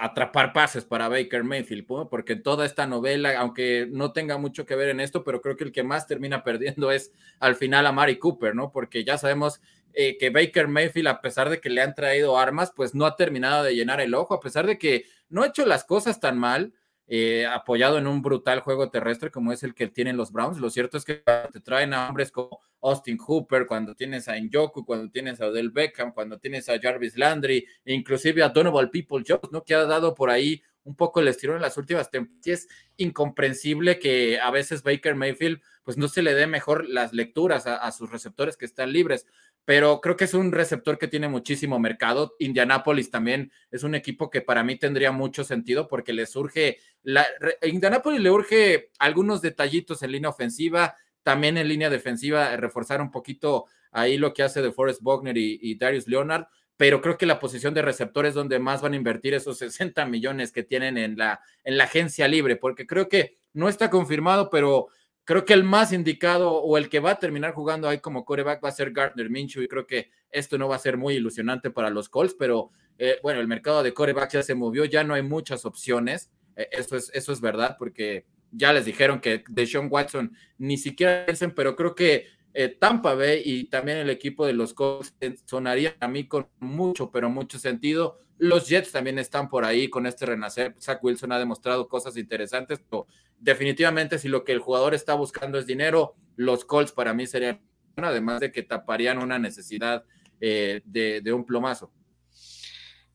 [0.00, 2.08] atrapar pases para Baker Mayfield, ¿no?
[2.08, 5.64] porque toda esta novela, aunque no tenga mucho que ver en esto, pero creo que
[5.64, 7.10] el que más termina perdiendo es
[7.40, 8.70] al final a Mari Cooper, ¿no?
[8.70, 9.60] Porque ya sabemos
[9.92, 13.64] que Baker Mayfield, a pesar de que le han traído armas, pues no ha terminado
[13.64, 16.74] de llenar el ojo, a pesar de que no ha hecho las cosas tan mal,
[17.08, 20.58] eh, apoyado en un brutal juego terrestre como es el que tienen los Browns.
[20.58, 21.22] Lo cierto es que
[21.52, 25.70] te traen a hombres como Austin Hooper, cuando tienes a Njoku, cuando tienes a Odell
[25.70, 29.62] Beckham, cuando tienes a Jarvis Landry, e inclusive a Donovan People Jones, ¿no?
[29.62, 32.46] Que ha dado por ahí un poco el estirón en las últimas temporadas.
[32.46, 37.66] Es incomprensible que a veces Baker Mayfield pues no se le dé mejor las lecturas
[37.66, 39.26] a, sus receptores que están libres.
[39.66, 42.36] Pero creo que es un receptor que tiene muchísimo mercado.
[42.38, 47.26] Indianapolis también es un equipo que para mí tendría mucho sentido porque le surge, la,
[47.62, 50.94] Indianapolis le urge algunos detallitos en línea ofensiva,
[51.24, 55.74] también en línea defensiva, reforzar un poquito ahí lo que hace de Forrest Bogner y,
[55.74, 56.46] Darius Leonard,
[56.76, 60.06] pero creo que la posición de receptor es donde más van a invertir esos 60
[60.06, 64.48] millones que tienen en la, en la agencia libre, porque creo que no está confirmado,
[64.48, 64.86] pero
[65.26, 68.64] creo que el más indicado o el que va a terminar jugando ahí como coreback
[68.64, 71.70] va a ser Gardner Minshew y creo que esto no va a ser muy ilusionante
[71.70, 75.14] para los Colts, pero eh, bueno, el mercado de coreback ya se movió, ya no
[75.14, 79.66] hay muchas opciones, eh, eso, es, eso es verdad, porque ya les dijeron que de
[79.66, 84.46] Sean Watson ni siquiera piensen, pero creo que eh, Tampa Bay y también el equipo
[84.46, 85.14] de los Colts
[85.44, 88.20] sonaría a mí con mucho, pero mucho sentido.
[88.38, 90.74] Los Jets también están por ahí con este renacer.
[90.78, 93.06] Zach Wilson ha demostrado cosas interesantes, pero
[93.38, 97.60] definitivamente si lo que el jugador está buscando es dinero, los Colts para mí serían,
[97.96, 100.04] además de que taparían una necesidad
[100.40, 101.90] eh, de, un plomazo.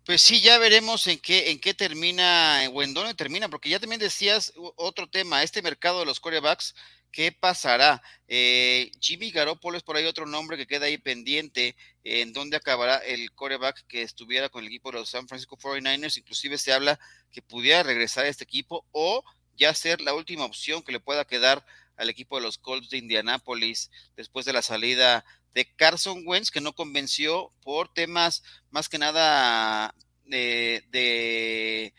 [0.06, 3.80] Pues sí, ya veremos en qué, en qué termina o en dónde termina, porque ya
[3.80, 6.74] también decías otro tema, este mercado de los corebacks
[7.12, 8.02] ¿Qué pasará?
[8.30, 11.76] Eh, Jimmy Garoppolo es por ahí otro nombre que queda ahí pendiente.
[12.06, 16.18] ¿En dónde acabará el coreback que estuviera con el equipo de los San Francisco 49ers?
[16.18, 17.00] Inclusive se habla
[17.32, 19.26] que pudiera regresar a este equipo o
[19.58, 21.66] ya ser la última opción que le pueda quedar
[21.98, 26.62] al equipo de los Colts de Indianápolis después de la salida de Carson Wentz, que
[26.62, 29.94] no convenció por temas más que nada
[30.26, 31.94] de, de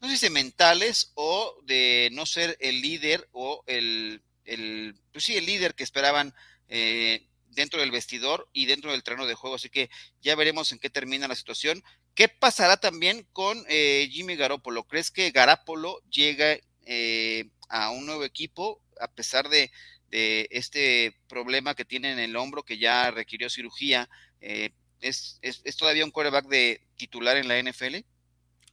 [0.00, 5.36] no sé si mentales o de no ser el líder o el el, pues sí,
[5.36, 6.34] el líder que esperaban
[6.68, 9.56] eh, dentro del vestidor y dentro del terreno de juego.
[9.56, 9.90] Así que
[10.20, 11.82] ya veremos en qué termina la situación.
[12.14, 14.84] ¿Qué pasará también con eh, Jimmy Garoppolo?
[14.84, 19.70] ¿Crees que Garoppolo llega eh, a un nuevo equipo a pesar de,
[20.12, 24.08] este problema que tiene en el hombro que ya requirió cirugía?
[24.40, 28.04] ¿es, es, todavía un quarterback de titular en la NFL?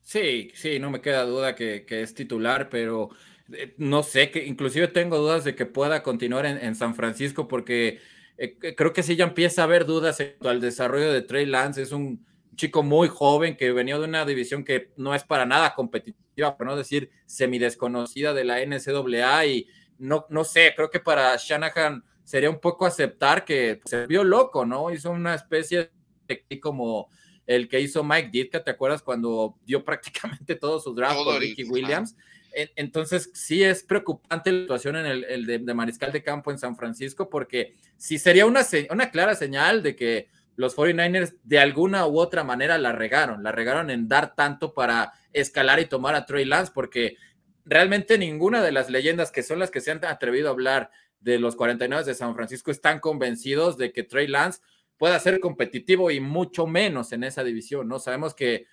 [0.04, 3.10] Sí, sí, no me queda duda que, que es titular, pero
[3.54, 8.00] eh, no sé, que inclusive tengo dudas de que pueda continuar en, San Francisco porque
[8.38, 11.46] eh, creo que sí ya empieza a haber dudas en cuanto al desarrollo de Trey
[11.46, 11.82] Lance.
[11.82, 12.26] Es un
[12.56, 16.68] chico muy joven que venía de una división que no es para nada competitiva, por
[16.68, 19.68] no decir semidesconocida de la NCAA y
[20.00, 24.66] no, no sé, creo que para Shanahan sería un poco aceptar que se vio loco,
[24.66, 24.92] ¿no?
[24.92, 25.92] Hizo una especie
[26.28, 27.10] de como
[27.46, 31.64] el que hizo Mike Ditka, ¿te acuerdas cuando dio prácticamente todo su draft con Ricky
[31.64, 32.16] Williams?
[32.52, 37.30] Entonces, sí es preocupante la situación en el, de, Mariscal de Campo en San Francisco,
[37.30, 42.44] porque sí sería una, una clara señal de que los 49ers de alguna u otra
[42.44, 46.72] manera la regaron, la regaron en dar tanto para escalar y tomar a Trey Lance,
[46.74, 47.18] porque
[47.70, 50.90] realmente ninguna de las leyendas que son las que se han atrevido a hablar
[51.20, 54.62] de los 49 de San Francisco están convencidos de que Trey Lance
[54.98, 58.00] pueda ser competitivo y mucho menos en esa división, ¿no?
[58.00, 58.66] Sabemos que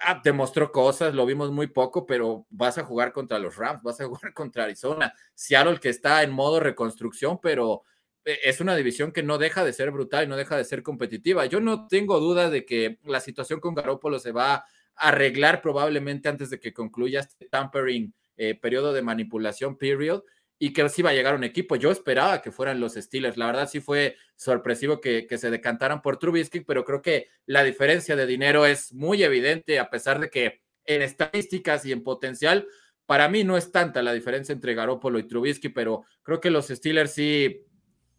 [0.00, 4.00] ah, demostró cosas, lo vimos muy poco, pero vas a jugar contra los Rams, vas
[4.00, 7.82] a jugar contra Arizona, Seattle que está en modo reconstrucción, pero
[8.26, 10.82] eh, es una división que no deja de ser brutal y no deja de ser
[10.82, 11.46] competitiva.
[11.46, 14.66] Yo no tengo duda de que la situación con Garópolo se va a
[14.96, 20.22] arreglar probablemente antes de que concluya este tampering eh, periodo de manipulación period
[20.58, 21.76] y que sí va a llegar un equipo.
[21.76, 23.36] Yo esperaba que fueran los Steelers.
[23.36, 28.16] La verdad sí fue sorpresivo que, se decantaran por Trubisky, pero creo que la diferencia
[28.16, 32.66] de dinero es muy evidente, a pesar de que en estadísticas y en potencial,
[33.06, 36.68] para mí no es tanta la diferencia entre Garoppolo y Trubisky, pero creo que los
[36.68, 37.66] Steelers sí,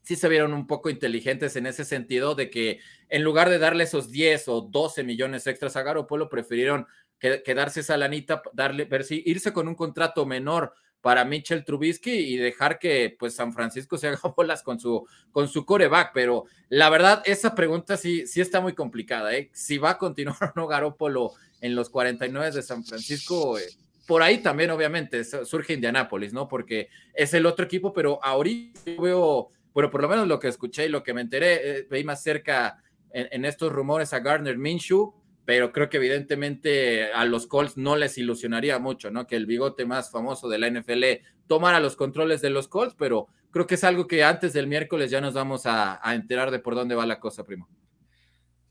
[0.03, 3.85] sí se vieron un poco inteligentes en ese sentido de que en lugar de darle
[3.85, 6.85] esos 10 o 12 millones extras a Garoppolo, prefirieron
[7.19, 10.73] quedarse esa lanita, darle, ver si irse con un contrato menor
[11.05, 15.47] para Mitchell Trubisky y dejar que pues San Francisco se haga bolas con su, con
[15.47, 16.09] su coreback.
[16.15, 19.35] Pero la verdad, esa pregunta sí, sí está muy complicada.
[19.35, 19.51] ¿eh?
[19.53, 23.67] Si va a continuar o no Garópolo en los 49 de San Francisco, eh,
[24.07, 26.47] por ahí también obviamente surge Indianápolis, ¿no?
[26.47, 30.87] Porque es el otro equipo, pero ahorita veo, bueno, por lo menos lo que escuché
[30.87, 34.57] y lo que me enteré, eh, veí más cerca en, en estos rumores a Gardner
[34.57, 35.13] Minshew
[35.45, 39.27] pero creo que evidentemente a los Colts no les ilusionaría mucho, ¿no?
[39.27, 41.03] Que el bigote más famoso de la NFL
[41.47, 45.11] tomara los controles de los Colts, pero creo que es algo que antes del miércoles
[45.11, 47.69] ya nos vamos a, enterar de por dónde va la cosa, primo.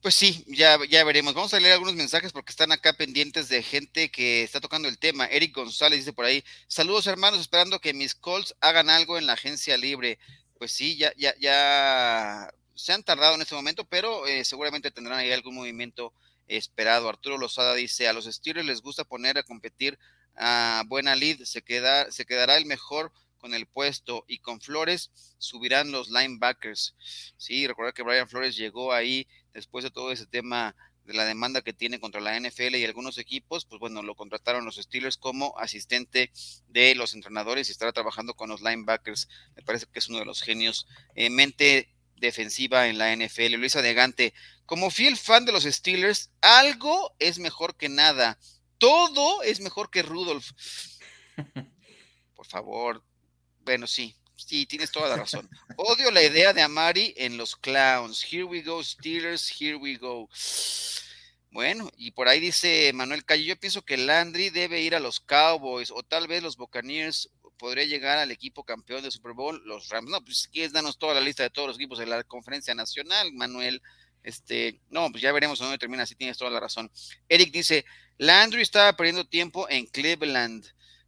[0.02, 1.32] Pues sí, ya, ya veremos.
[1.32, 4.98] Vamos a leer algunos mensajes porque están acá pendientes de gente que está tocando el
[4.98, 5.26] tema.
[5.26, 9.34] Eric González dice por ahí, saludos hermanos, esperando que mis Colts hagan algo en la
[9.34, 10.18] agencia libre.
[10.58, 15.18] Pues sí, ya, ya, ya se han tardado en este momento, pero eh, seguramente tendrán
[15.18, 16.12] ahí algún movimiento
[16.48, 17.08] esperado.
[17.08, 19.98] Arturo Lozada dice, a los Steelers les gusta poner a competir
[20.36, 25.10] a buena lead, se, queda, se quedará el mejor con el puesto y con Flores
[25.38, 26.94] subirán los linebackers.
[27.36, 30.74] Sí, recuerda que Brian Flores llegó ahí después de todo ese tema
[31.04, 34.64] de la demanda que tiene contra la NFL y algunos equipos, pues bueno, lo contrataron
[34.64, 36.32] los Steelers como asistente
[36.68, 39.28] de los entrenadores y estará trabajando con los linebackers.
[39.54, 43.54] Me parece que es uno de los genios en eh, mente defensiva en la NFL.
[43.54, 44.32] Luisa Degante,
[44.66, 48.38] como fiel fan de los Steelers, algo es mejor que nada.
[48.78, 50.50] Todo es mejor que Rudolph.
[52.34, 53.02] Por favor.
[53.60, 55.48] Bueno, sí, sí, tienes toda la razón.
[55.76, 58.24] Odio la idea de Amari en los Clowns.
[58.30, 60.28] Here we go, Steelers, here we go.
[61.50, 65.20] Bueno, y por ahí dice Manuel Calle, yo pienso que Landry debe ir a los
[65.20, 69.88] Cowboys o tal vez los Buccaneers podría llegar al equipo campeón de Super Bowl, los
[69.88, 70.10] Rams.
[70.10, 72.74] No, pues si quieres danos toda la lista de todos los equipos de la conferencia
[72.74, 73.80] nacional, Manuel.
[74.24, 76.90] Este, no, pues ya veremos dónde termina, si tienes toda la razón.
[77.28, 77.84] Eric dice,
[78.18, 80.66] Landry estaba perdiendo tiempo en Cleveland.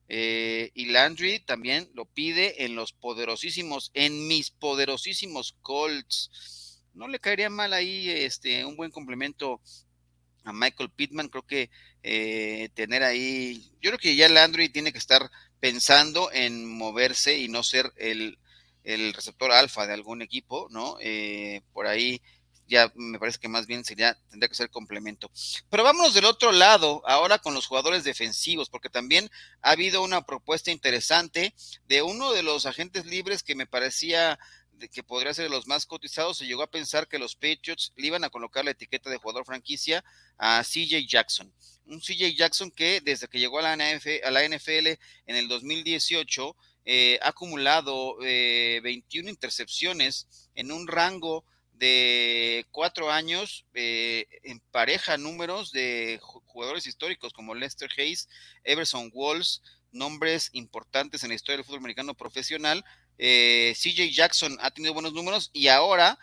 [0.09, 6.83] Eh, y Landry también lo pide en los poderosísimos, en mis poderosísimos Colts.
[6.95, 9.61] No le caería mal ahí este, un buen complemento
[10.45, 11.29] a Michael Pittman.
[11.29, 11.71] Creo que
[12.03, 17.49] eh, tener ahí, yo creo que ya Landry tiene que estar pensando en moverse y
[17.49, 18.39] no ser el,
[18.85, 20.99] el receptor alfa de algún equipo, ¿no?
[21.01, 22.23] Eh, por ahí
[22.67, 25.31] ya me parece que más bien sería, tendría que ser complemento.
[25.71, 29.31] Pero vámonos del otro lado, ahora con los jugadores defensivos, porque también
[29.62, 31.55] ha habido una propuesta interesante
[31.87, 34.39] de uno de los agentes libres que me parecía
[34.93, 36.39] que podría ser de los más cotizados.
[36.39, 39.45] Se llegó a pensar que los Patriots le iban a colocar la etiqueta de jugador
[39.45, 40.05] franquicia
[40.39, 41.53] a CJ Jackson.
[41.87, 44.87] Un CJ Jackson que desde que llegó a la, NFL
[45.27, 51.45] en el 2018 eh, ha acumulado 21 eh, intercepciones en un rango
[51.79, 58.29] de cuatro años eh, en pareja números de jugadores históricos como Lester Hayes,
[58.64, 59.62] Everson Walls,
[59.93, 62.85] nombres importantes en la historia del fútbol americano profesional.
[63.18, 66.18] Eh, CJ Jackson ha tenido buenos números y ahora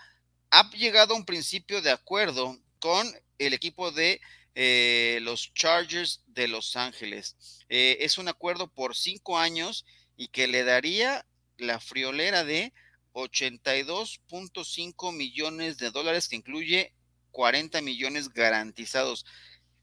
[0.50, 4.22] ha llegado a un principio de acuerdo con el equipo de
[4.56, 7.36] eh, los Chargers de Los Ángeles.
[7.70, 9.86] es un acuerdo por cinco años
[10.16, 11.26] y que le daría
[11.58, 12.74] la friolera de
[13.14, 16.94] 82.5 millones de dólares, que incluye
[17.32, 19.26] 40 millones garantizados.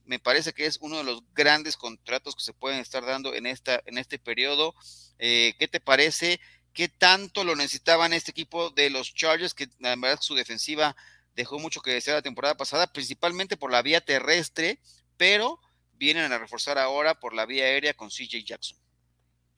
[0.05, 3.47] Me parece que es uno de los grandes contratos que se pueden estar dando en,
[3.47, 4.75] esta, en este periodo.
[5.19, 6.41] Eh, ¿Qué te parece?
[6.73, 9.55] ¿Qué tanto lo necesitaban este equipo de los Chargers?
[9.55, 10.97] Que la verdad su defensiva
[11.37, 14.81] dejó mucho que desear la temporada pasada, principalmente por la vía terrestre,
[15.17, 15.61] pero
[15.93, 18.79] vienen a reforzar ahora por la vía aérea con CJ Jackson.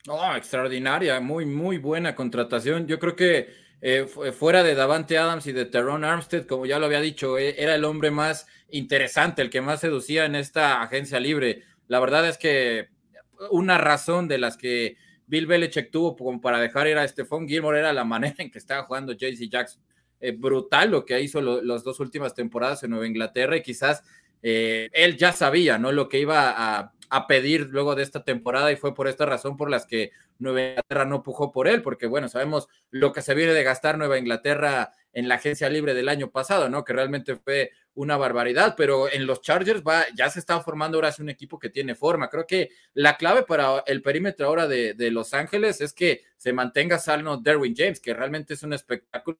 [0.08, 2.88] Oh, extraordinaria, muy, muy buena contratación.
[2.88, 6.86] Yo creo que eh, fuera de Davante Adams y de Teron Armstead, como ya lo
[6.86, 11.20] había dicho, eh, era el hombre más interesante, el que más seducía en esta agencia
[11.20, 11.62] libre.
[11.86, 12.88] La verdad es que
[13.52, 14.96] una razón de las que
[15.26, 18.58] Bill Belichick tuvo como para dejar ir a Stephon Gilmore era la manera en que
[18.58, 19.82] estaba jugando JC Jackson.
[20.18, 24.02] Eh, brutal lo que hizo las dos últimas temporadas en Nueva Inglaterra y quizás
[24.44, 25.92] él ya sabía, ¿no?
[25.92, 29.58] Lo que iba a, a pedir luego de esta temporada y fue por esta razón
[29.58, 33.34] por las que Nueva Inglaterra no pujó por él, porque bueno, sabemos lo que se
[33.34, 36.84] viene de gastar Nueva Inglaterra en la agencia libre del año pasado, ¿no?
[36.84, 41.14] Que realmente fue una barbaridad, pero en los Chargers va, ya se está formando ahora
[41.18, 42.30] un equipo que tiene forma.
[42.30, 46.98] Creo que la clave para el perímetro ahora de, Los Ángeles es que se mantenga
[46.98, 49.38] sano Derwin James, que realmente es un espectáculo.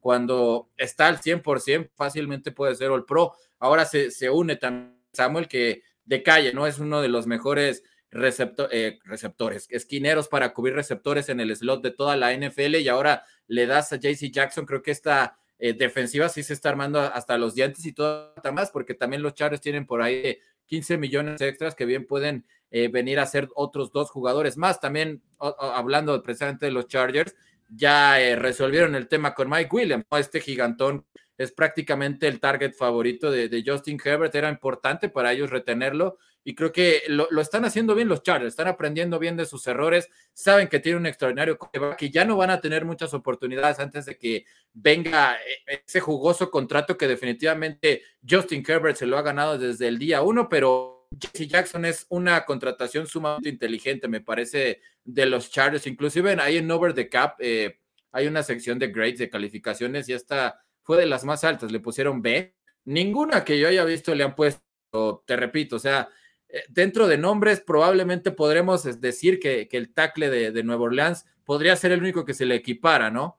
[0.00, 3.34] Cuando está al 100%, fácilmente puede ser All Pro.
[3.60, 6.66] Ahora se, se une también Samuel, que de calle, ¿no?
[6.66, 7.82] Es uno de los mejores
[8.14, 13.24] eh, receptores, esquineros para cubrir receptores en el slot de toda la NFL y ahora
[13.46, 17.38] le das a JC Jackson, creo que esta eh, defensiva sí se está armando hasta
[17.38, 21.74] los dientes y todo más, porque también los Chargers tienen por ahí 15 millones extras
[21.74, 24.78] que bien pueden eh, venir a ser otros dos jugadores más.
[24.78, 27.34] También hablando precisamente de los Chargers,
[27.70, 31.06] ya resolvieron el tema con Mike Williams, este gigantón
[31.38, 36.72] es prácticamente el target favorito de, Justin Herbert, era importante para ellos retenerlo y creo
[36.72, 40.80] que lo, están haciendo bien los Chargers, están aprendiendo bien de sus errores, saben que
[40.80, 41.58] tiene un extraordinario
[41.96, 46.50] que ya no van a tener muchas oportunidades antes de que venga eh, ese jugoso
[46.50, 51.48] contrato que definitivamente Justin Herbert se lo ha ganado desde el día uno, pero Jesse
[51.48, 56.94] Jackson es una contratación sumamente inteligente, me parece, de los Chargers, inclusive ahí en Over
[56.94, 57.78] the Cap eh,
[58.12, 61.80] hay una sección de grades, de calificaciones y esta fue de las más altas, le
[61.80, 62.54] pusieron B.
[62.84, 66.08] Ninguna que yo haya visto le han puesto, te repito, o sea,
[66.48, 71.76] eh, dentro de nombres probablemente podremos decir que, el tackle de, de, Nueva Orleans podría
[71.76, 73.38] ser el único que se le equipara, ¿no?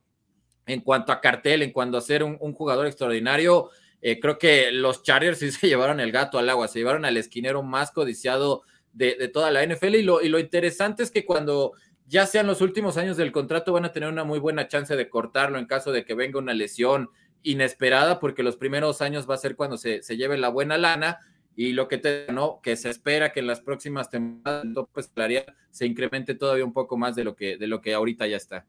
[0.66, 3.70] En cuanto a cartel, en cuanto a ser un, jugador extraordinario,
[4.02, 7.18] eh, creo que los Chargers sí se llevaron el gato al agua, se llevaron al
[7.18, 8.64] esquinero más codiciado
[8.94, 11.74] de, toda la NFL y lo, y lo interesante es que cuando
[12.06, 15.10] ya sean los últimos años del contrato, van a tener una muy buena chance de
[15.10, 17.10] cortarlo en caso de que venga una lesión
[17.44, 21.20] inesperada, porque los primeros años va a ser cuando se, se lleve la buena lana
[21.56, 25.04] y lo que te no que se espera que en las próximas temporadas el tope
[25.04, 28.38] salarial se incremente todavía un poco más de lo que de lo que ahorita ya
[28.38, 28.66] está.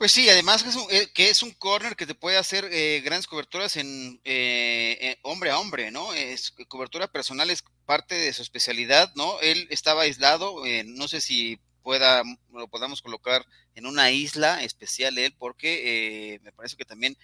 [0.00, 2.66] Pues sí, además que es un, eh, que es un corner que te puede hacer
[2.72, 6.14] eh, grandes coberturas en eh, hombre a hombre, ¿no?
[6.14, 9.38] Es, cobertura personal es parte de su especialidad, ¿no?
[9.40, 12.22] Él estaba aislado, no sé si pueda,
[12.52, 17.16] lo podamos colocar en una isla especial él, porque me parece que también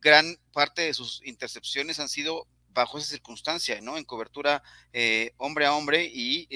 [0.00, 3.96] gran parte de sus intercepciones han sido bajo esa circunstancia, ¿no?
[3.96, 4.62] En cobertura
[5.36, 6.46] hombre a hombre y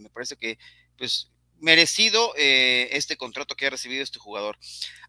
[0.00, 0.58] me parece que,
[0.96, 1.30] pues,
[1.60, 4.58] merecido este contrato que ha recibido este jugador.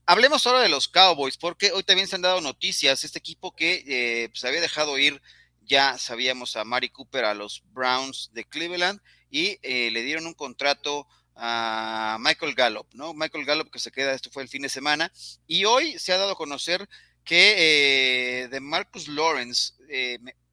[0.06, 3.04] Hablemos ahora de los Cowboys, porque hoy también se han dado noticias.
[3.04, 5.22] Este equipo que eh, se había dejado ir,
[5.62, 10.34] ya sabíamos a Mari Cooper, a los Browns de Cleveland, y eh, le dieron un
[10.34, 11.08] contrato
[11.42, 13.14] a Michael Gallup, ¿no?
[13.14, 15.12] Michael Gallup que se queda, esto fue el fin de semana,
[15.48, 16.88] y hoy se ha dado a conocer
[17.24, 19.74] que eh, de Marcus Lawrence,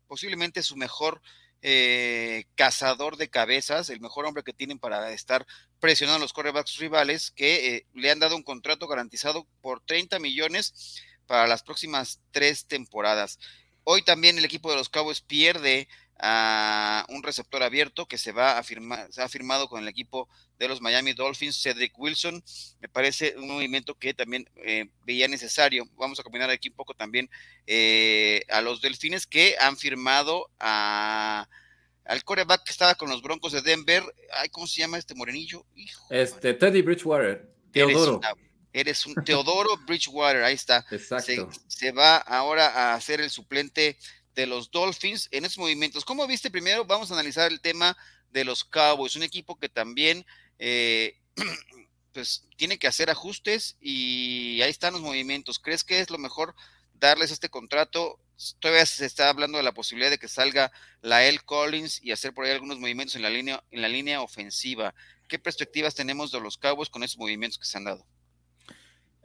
[0.07, 1.21] posiblemente su mejor
[1.63, 5.47] eh, cazador de cabezas, el mejor hombre que tienen para estar
[5.81, 10.19] presionando a los corebacks rivales, que eh, le han dado un contrato garantizado por 30
[10.21, 13.39] millones para las próximas tres temporadas.
[13.83, 15.89] Hoy también el equipo de los Cowboys pierde
[16.19, 20.29] a un receptor abierto que se va a firmar, se ha firmado con el equipo
[20.59, 22.43] de los Miami Dolphins, Cedric Wilson.
[22.81, 25.87] Me parece un movimiento que también eh, veía necesario.
[25.97, 27.29] Vamos a combinar aquí un poco también
[27.67, 31.49] eh, a los Delfines que han firmado a
[32.07, 34.03] al coreback que estaba con los Broncos de Denver.
[34.33, 35.67] Ay, ¿cómo se llama este morenillo?
[36.11, 37.53] este, Teddy Bridgewater.
[37.73, 38.21] Teodoro.
[38.73, 40.85] Eres, un Teodoro Bridgewater, ahí está.
[40.91, 41.49] Exacto.
[41.67, 43.97] Se, va ahora a hacer el suplente
[44.37, 46.05] de los Dolphins en esos movimientos.
[46.05, 46.85] ¿Cómo viste primero?
[46.85, 47.97] Vamos a analizar el tema
[48.31, 50.25] de los Cowboys, un equipo que también
[50.59, 51.19] eh,
[52.13, 55.59] pues tiene que hacer ajustes y ahí están los movimientos.
[55.59, 56.55] ¿Crees que es lo mejor
[56.95, 58.21] darles este contrato?
[58.61, 60.71] Todavía se está hablando de la posibilidad de que salga
[61.01, 61.39] la L.
[61.39, 64.95] Collins y hacer por ahí algunos movimientos en la línea, en la línea ofensiva.
[65.29, 68.07] ¿Qué perspectivas tenemos de los Cowboys con esos movimientos que se han dado?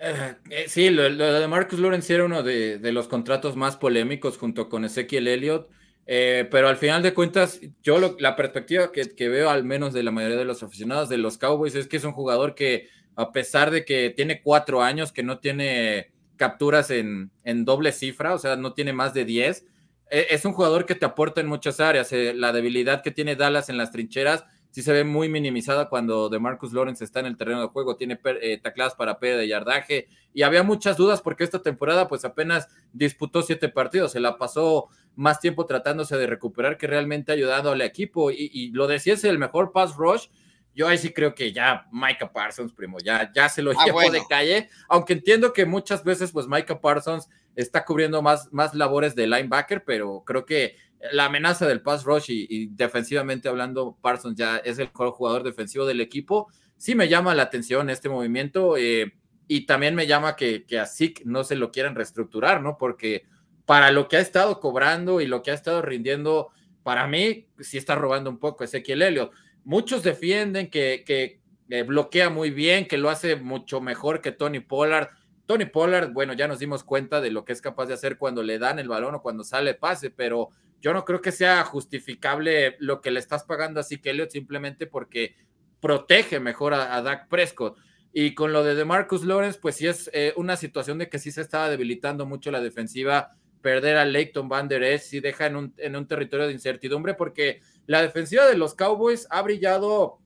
[0.03, 4.67] Eh, eh, sí, lo, de Marcus Lawrence era uno de, los contratos más polémicos junto
[4.67, 5.69] con Ezequiel Elliott.
[6.07, 10.11] Eh, pero al final de cuentas, yo la perspectiva que, veo, al menos de la
[10.11, 13.69] mayoría de los aficionados de los Cowboys, es que es un jugador que, a pesar
[13.69, 17.29] de que tiene cuatro años, que no tiene capturas en,
[17.63, 19.67] doble cifra, o sea, no tiene más de 10,
[20.09, 22.11] e, es un jugador que te aporta en muchas áreas.
[22.11, 26.29] Eh, la debilidad que tiene Dallas en las trincheras sí se ve muy minimizada cuando
[26.29, 29.47] de Marcus Lawrence está en el terreno de juego, tiene eh, tacladas para pérdida de
[29.47, 34.37] yardaje y había muchas dudas porque esta temporada pues apenas disputó siete partidos, se la
[34.37, 39.23] pasó más tiempo tratándose de recuperar que realmente ayudando al equipo y, lo decía es
[39.25, 40.27] el mejor pass rush.
[40.73, 44.09] Yo ahí sí creo que ya Micah Parsons, primo, ya, ya se lo ah, llevó
[44.09, 49.15] de calle, aunque entiendo que muchas veces pues Micah Parsons está cubriendo más, más labores
[49.15, 50.75] de linebacker, pero creo que
[51.11, 56.01] la amenaza del pass rush y, defensivamente hablando, Parsons ya es el jugador defensivo del
[56.01, 56.47] equipo.
[56.77, 59.13] Sí me llama la atención este movimiento eh,
[59.47, 62.77] y también me llama que, que a Zeke no se lo quieran reestructurar, ¿no?
[62.77, 63.23] Porque
[63.65, 66.49] para lo que ha estado cobrando y lo que ha estado rindiendo,
[66.83, 69.31] para mí sí está robando un poco Ezequiel Helio.
[69.63, 74.59] Muchos defienden que, que eh, bloquea muy bien, que lo hace mucho mejor que Tony
[74.59, 75.09] Pollard.
[75.51, 78.41] Tony Pollard, bueno, ya nos dimos cuenta de lo que es capaz de hacer cuando
[78.41, 80.47] le dan el balón o cuando sale pase, pero
[80.79, 85.35] yo no creo que sea justificable lo que le estás pagando a simplemente porque
[85.81, 87.77] protege mejor a, Dak Prescott.
[88.13, 91.33] Y con lo de DeMarcus Lawrence, pues sí es eh, una situación de que sí
[91.33, 93.31] se estaba debilitando mucho la defensiva.
[93.61, 97.13] Perder a Leighton Van Der Esch sí deja en un, en un territorio de incertidumbre
[97.13, 100.19] porque la defensiva de los Cowboys ha brillado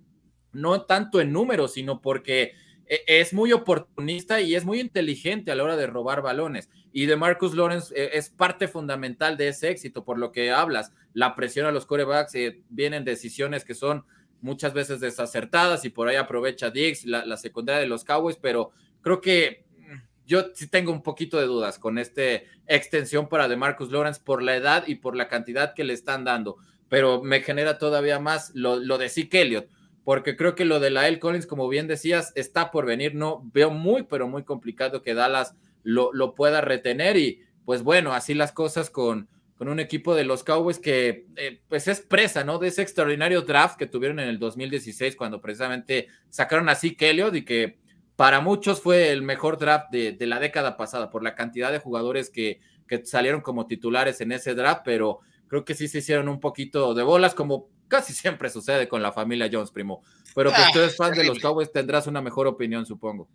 [0.51, 2.53] no tanto en números, sino porque
[2.87, 6.69] es muy oportunista y es muy inteligente a la hora de robar balones.
[6.91, 10.93] Y de Marcus Lawrence eh, es parte fundamental de ese éxito, por lo que hablas.
[11.13, 14.05] La presión a los corebacks, eh, vienen decisiones que son
[14.41, 18.71] muchas veces desacertadas y por ahí aprovecha Diggs, la, secundaria de los Cowboys, pero
[19.01, 22.21] creo que mm, yo sí tengo un poquito de dudas con esta
[22.67, 26.23] extensión para de Marcus Lawrence por la edad y por la cantidad que le están
[26.23, 26.57] dando,
[26.89, 29.67] pero me genera todavía más lo, lo de Zeke Elliott
[30.05, 31.19] porque creo que lo de la L.
[31.19, 33.15] Collins, como bien decías, está por venir.
[33.15, 37.17] No veo muy, pero muy complicado que Dallas lo, lo pueda retener.
[37.17, 39.27] Y pues bueno, así las cosas con,
[39.57, 42.59] con un equipo de los Cowboys que eh, pues es presa, ¿no?
[42.59, 47.43] De ese extraordinario draft que tuvieron en el 2016 cuando precisamente sacaron a Zeke y
[47.43, 47.79] que
[48.15, 51.79] para muchos fue el mejor draft de, de la década pasada por la cantidad de
[51.79, 56.29] jugadores que, que salieron como titulares en ese draft, pero creo que sí se hicieron
[56.29, 60.03] un poquito de bolas, como casi siempre sucede con la familia Jones, primo.
[60.33, 63.29] Pero que ah, tú eres fan de los Cowboys, tendrás una mejor opinión, supongo.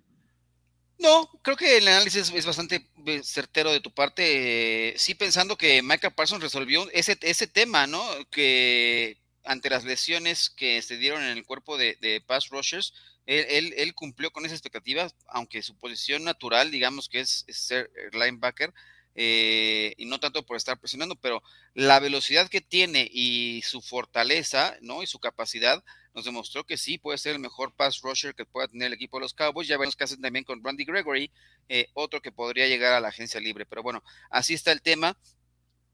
[0.98, 4.94] No, creo que el análisis es bastante eh, certero de tu parte.
[4.98, 8.05] sí, pensando que Micah Parsons resolvió ese, ese tema, ¿no?
[8.30, 12.92] Que ante las lesiones que se dieron en el cuerpo de, de pass rushers,
[13.26, 18.74] él, él, cumplió con esa expectativa, aunque su posición natural, digamos que es, ser linebacker,
[19.23, 21.43] eh, y no tanto por estar presionando, pero
[21.75, 25.03] la velocidad que tiene y su fortaleza, ¿no?
[25.03, 28.68] Y su capacidad nos demostró que sí puede ser el mejor pass rusher que pueda
[28.68, 29.68] tener el equipo de los Cowboys.
[29.68, 31.31] Ya vemos que hacen también con Randy Gregory,
[31.68, 33.66] eh, otro que podría llegar a la agencia libre.
[33.66, 35.18] Pero bueno, así está el tema.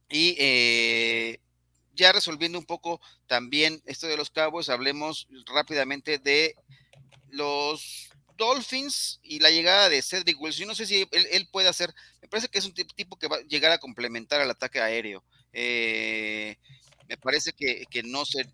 [0.09, 1.41] Y eh,
[1.95, 6.55] ya resolviendo un poco también esto de los Cowboys, hablemos rápidamente de
[7.27, 10.61] los Dolphins y la llegada de Cedric Wilson.
[10.61, 13.37] Yo no sé si él, puede hacer, me parece que es un tipo que va
[13.37, 15.25] a llegar a complementar al ataque aéreo.
[15.53, 16.57] Eh,
[17.09, 18.47] me parece que, no, se,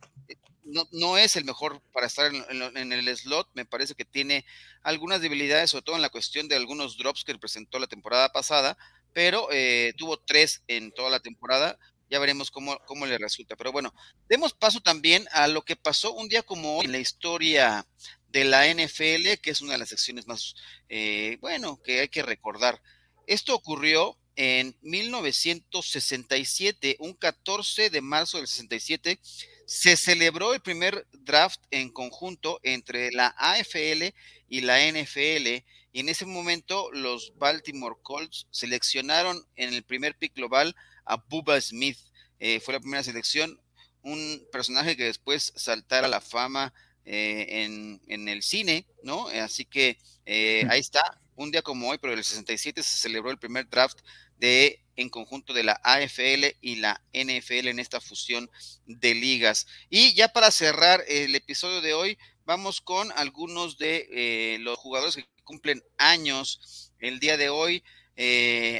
[0.64, 3.48] no, no, es el mejor para estar en, el slot.
[3.54, 4.44] Me parece que tiene
[4.82, 8.76] algunas debilidades, sobre todo en la cuestión de algunos drops que presentó la temporada pasada,
[9.12, 11.78] pero eh, tuvo tres en toda la temporada.
[12.10, 13.56] Ya veremos cómo, cómo le resulta.
[13.56, 13.94] Pero bueno,
[14.28, 17.86] demos paso también a lo que pasó un día como hoy en la historia
[18.32, 20.54] de la NFL, que es una de las secciones más,
[20.88, 22.80] eh, bueno, que hay que recordar.
[23.26, 29.20] Esto ocurrió en 1967, un 14 de marzo del 67,
[29.66, 34.14] se celebró el primer draft en conjunto entre la AFL
[34.48, 35.62] y la NFL,
[35.92, 40.74] y en ese momento los Baltimore Colts seleccionaron en el primer pick global
[41.04, 41.98] a Bubba Smith.
[42.40, 43.60] Eh, fue la primera selección,
[44.00, 46.72] un personaje que después saltara a la fama
[47.04, 49.26] eh, en, el cine, ¿no?
[49.28, 53.38] Así que eh, ahí está, un día como hoy, pero el 67 se celebró el
[53.38, 53.98] primer draft
[54.38, 58.48] de en conjunto de la AFL y la NFL en esta fusión
[58.86, 59.66] de ligas.
[59.90, 65.16] Y ya para cerrar el episodio de hoy, vamos con algunos de eh, los jugadores
[65.16, 67.82] que cumplen años el día de hoy.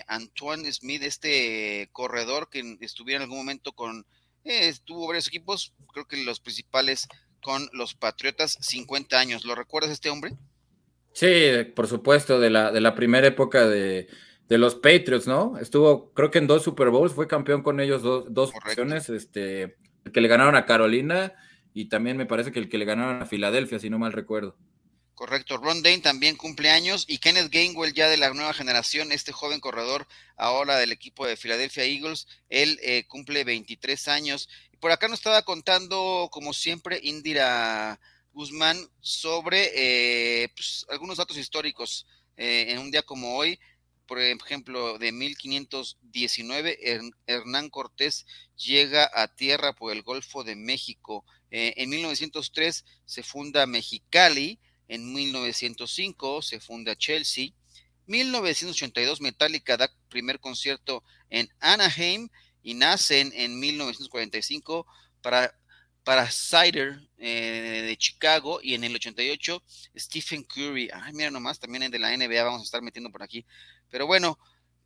[0.07, 4.07] Antoine Smith, este corredor que estuviera en algún momento con,
[4.45, 7.09] estuvo varios equipos, creo que los principales
[7.43, 9.45] con los Patriotas 50 años.
[9.45, 10.33] ¿Lo recuerdas este hombre?
[11.13, 14.09] Sí, por supuesto, de la, de la primera época de,
[14.49, 15.59] los Patriots, ¿no?
[15.59, 19.77] Estuvo, creo que en dos Super Bowls, fue campeón con ellos dos, dos ocasiones, este,
[20.05, 21.33] el que le ganaron a Carolina
[21.73, 24.57] y también me parece que el que le ganaron a Filadelfia, si no mal recuerdo.
[25.15, 29.33] Correcto, Ron Dane también cumple años y Kenneth Gainwell ya de la nueva generación, este
[29.33, 34.49] joven corredor ahora del equipo de Philadelphia Eagles, él eh, cumple 23 años
[34.83, 38.01] por acá nos estaba contando, como siempre, Indira
[38.33, 42.05] Guzmán sobre eh, pues, algunos datos históricos
[42.37, 43.61] eh, en un día como hoy.
[44.07, 48.27] Por ejemplo, de 1519, Hernán Cortés
[48.57, 51.25] llega a tierra por el Golfo de México.
[51.53, 54.59] Eh, en 1903 se funda Mexicali.
[54.89, 57.51] En 1905 se funda Chelsea.
[58.07, 62.29] 1982 Metallica da primer concierto en Anaheim
[62.63, 64.87] y nacen en 1945
[65.21, 65.55] para,
[66.05, 69.63] para Cider eh, de Chicago y en el 88
[69.97, 70.91] Stephen Curry.
[70.93, 73.45] Ay, mira nomás, también de la NBA vamos a estar metiendo por aquí.
[73.91, 74.39] Pero bueno,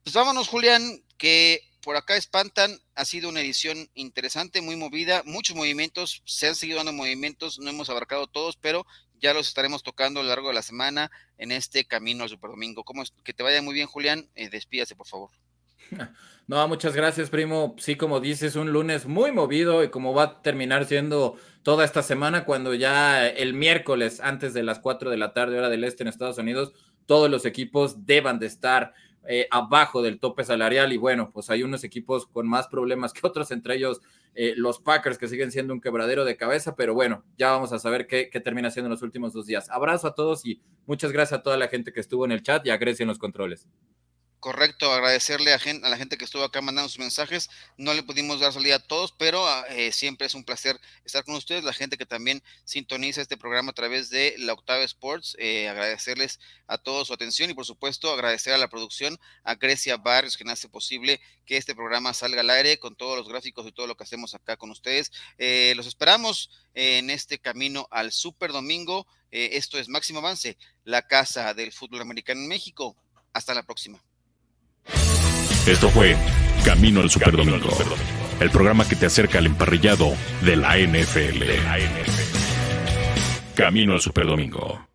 [0.03, 2.81] pues vámonos, Julián, que por acá espantan.
[2.97, 7.71] Ha sido una edición interesante, muy movida, muchos movimientos, se han seguido dando movimientos, no
[7.71, 8.85] hemos abarcado todos, pero
[9.21, 12.83] ya los estaremos tocando a lo largo de la semana en este camino al Superdomingo.
[12.83, 13.13] ¿Cómo es?
[13.23, 14.29] Que te vaya muy bien, Julián.
[14.35, 15.31] Eh, despídase, por favor.
[16.49, 17.75] No, muchas gracias, primo.
[17.77, 21.35] Sí, como dices, un lunes muy movido y como va a terminar siendo
[21.65, 25.69] toda esta semana, cuando ya el miércoles, antes de las 4 de la tarde, hora
[25.69, 26.73] del este en Estados Unidos,
[27.07, 28.95] todos los equipos deban de estar
[29.29, 33.27] eh, abajo del tope salarial y bueno, pues hay unos equipos con más problemas que
[33.27, 34.01] otros, entre ellos
[34.37, 37.81] eh, los Packers que siguen siendo un quebradero de cabeza, pero bueno, ya vamos a
[37.81, 39.69] saber qué, qué, termina siendo en los últimos dos días.
[39.69, 42.65] Abrazo a todos y muchas gracias a toda la gente que estuvo en el chat
[42.67, 43.67] y a Grecia en los controles.
[44.39, 47.49] Correcto, agradecerle a, a, la gente que estuvo acá mandando sus mensajes.
[47.79, 51.25] No le pudimos dar salida a todos, pero ah, eh, siempre es un placer estar
[51.25, 51.65] con ustedes.
[51.65, 56.39] La gente que también sintoniza este programa a través de la Octava Sports, eh, agradecerles
[56.69, 60.49] a todos su atención y por supuesto agradecer a la producción, a Grecia Barrios, que
[60.49, 63.97] hace posible que este programa salga al aire con todos los gráficos y todo lo
[63.97, 65.13] que hacemos acá con ustedes.
[65.39, 69.07] Eh, los esperamos en este camino al Super Domingo.
[69.31, 72.97] esto es Máximo Avance, la casa del fútbol americano en México.
[73.33, 74.01] Hasta la próxima.
[75.67, 76.17] Esto fue
[76.65, 77.71] Camino al Superdomingo,
[78.41, 80.13] el programa que te acerca al emparrillado
[80.43, 81.43] de la NFL.
[83.55, 84.87] Camino al Superdomingo.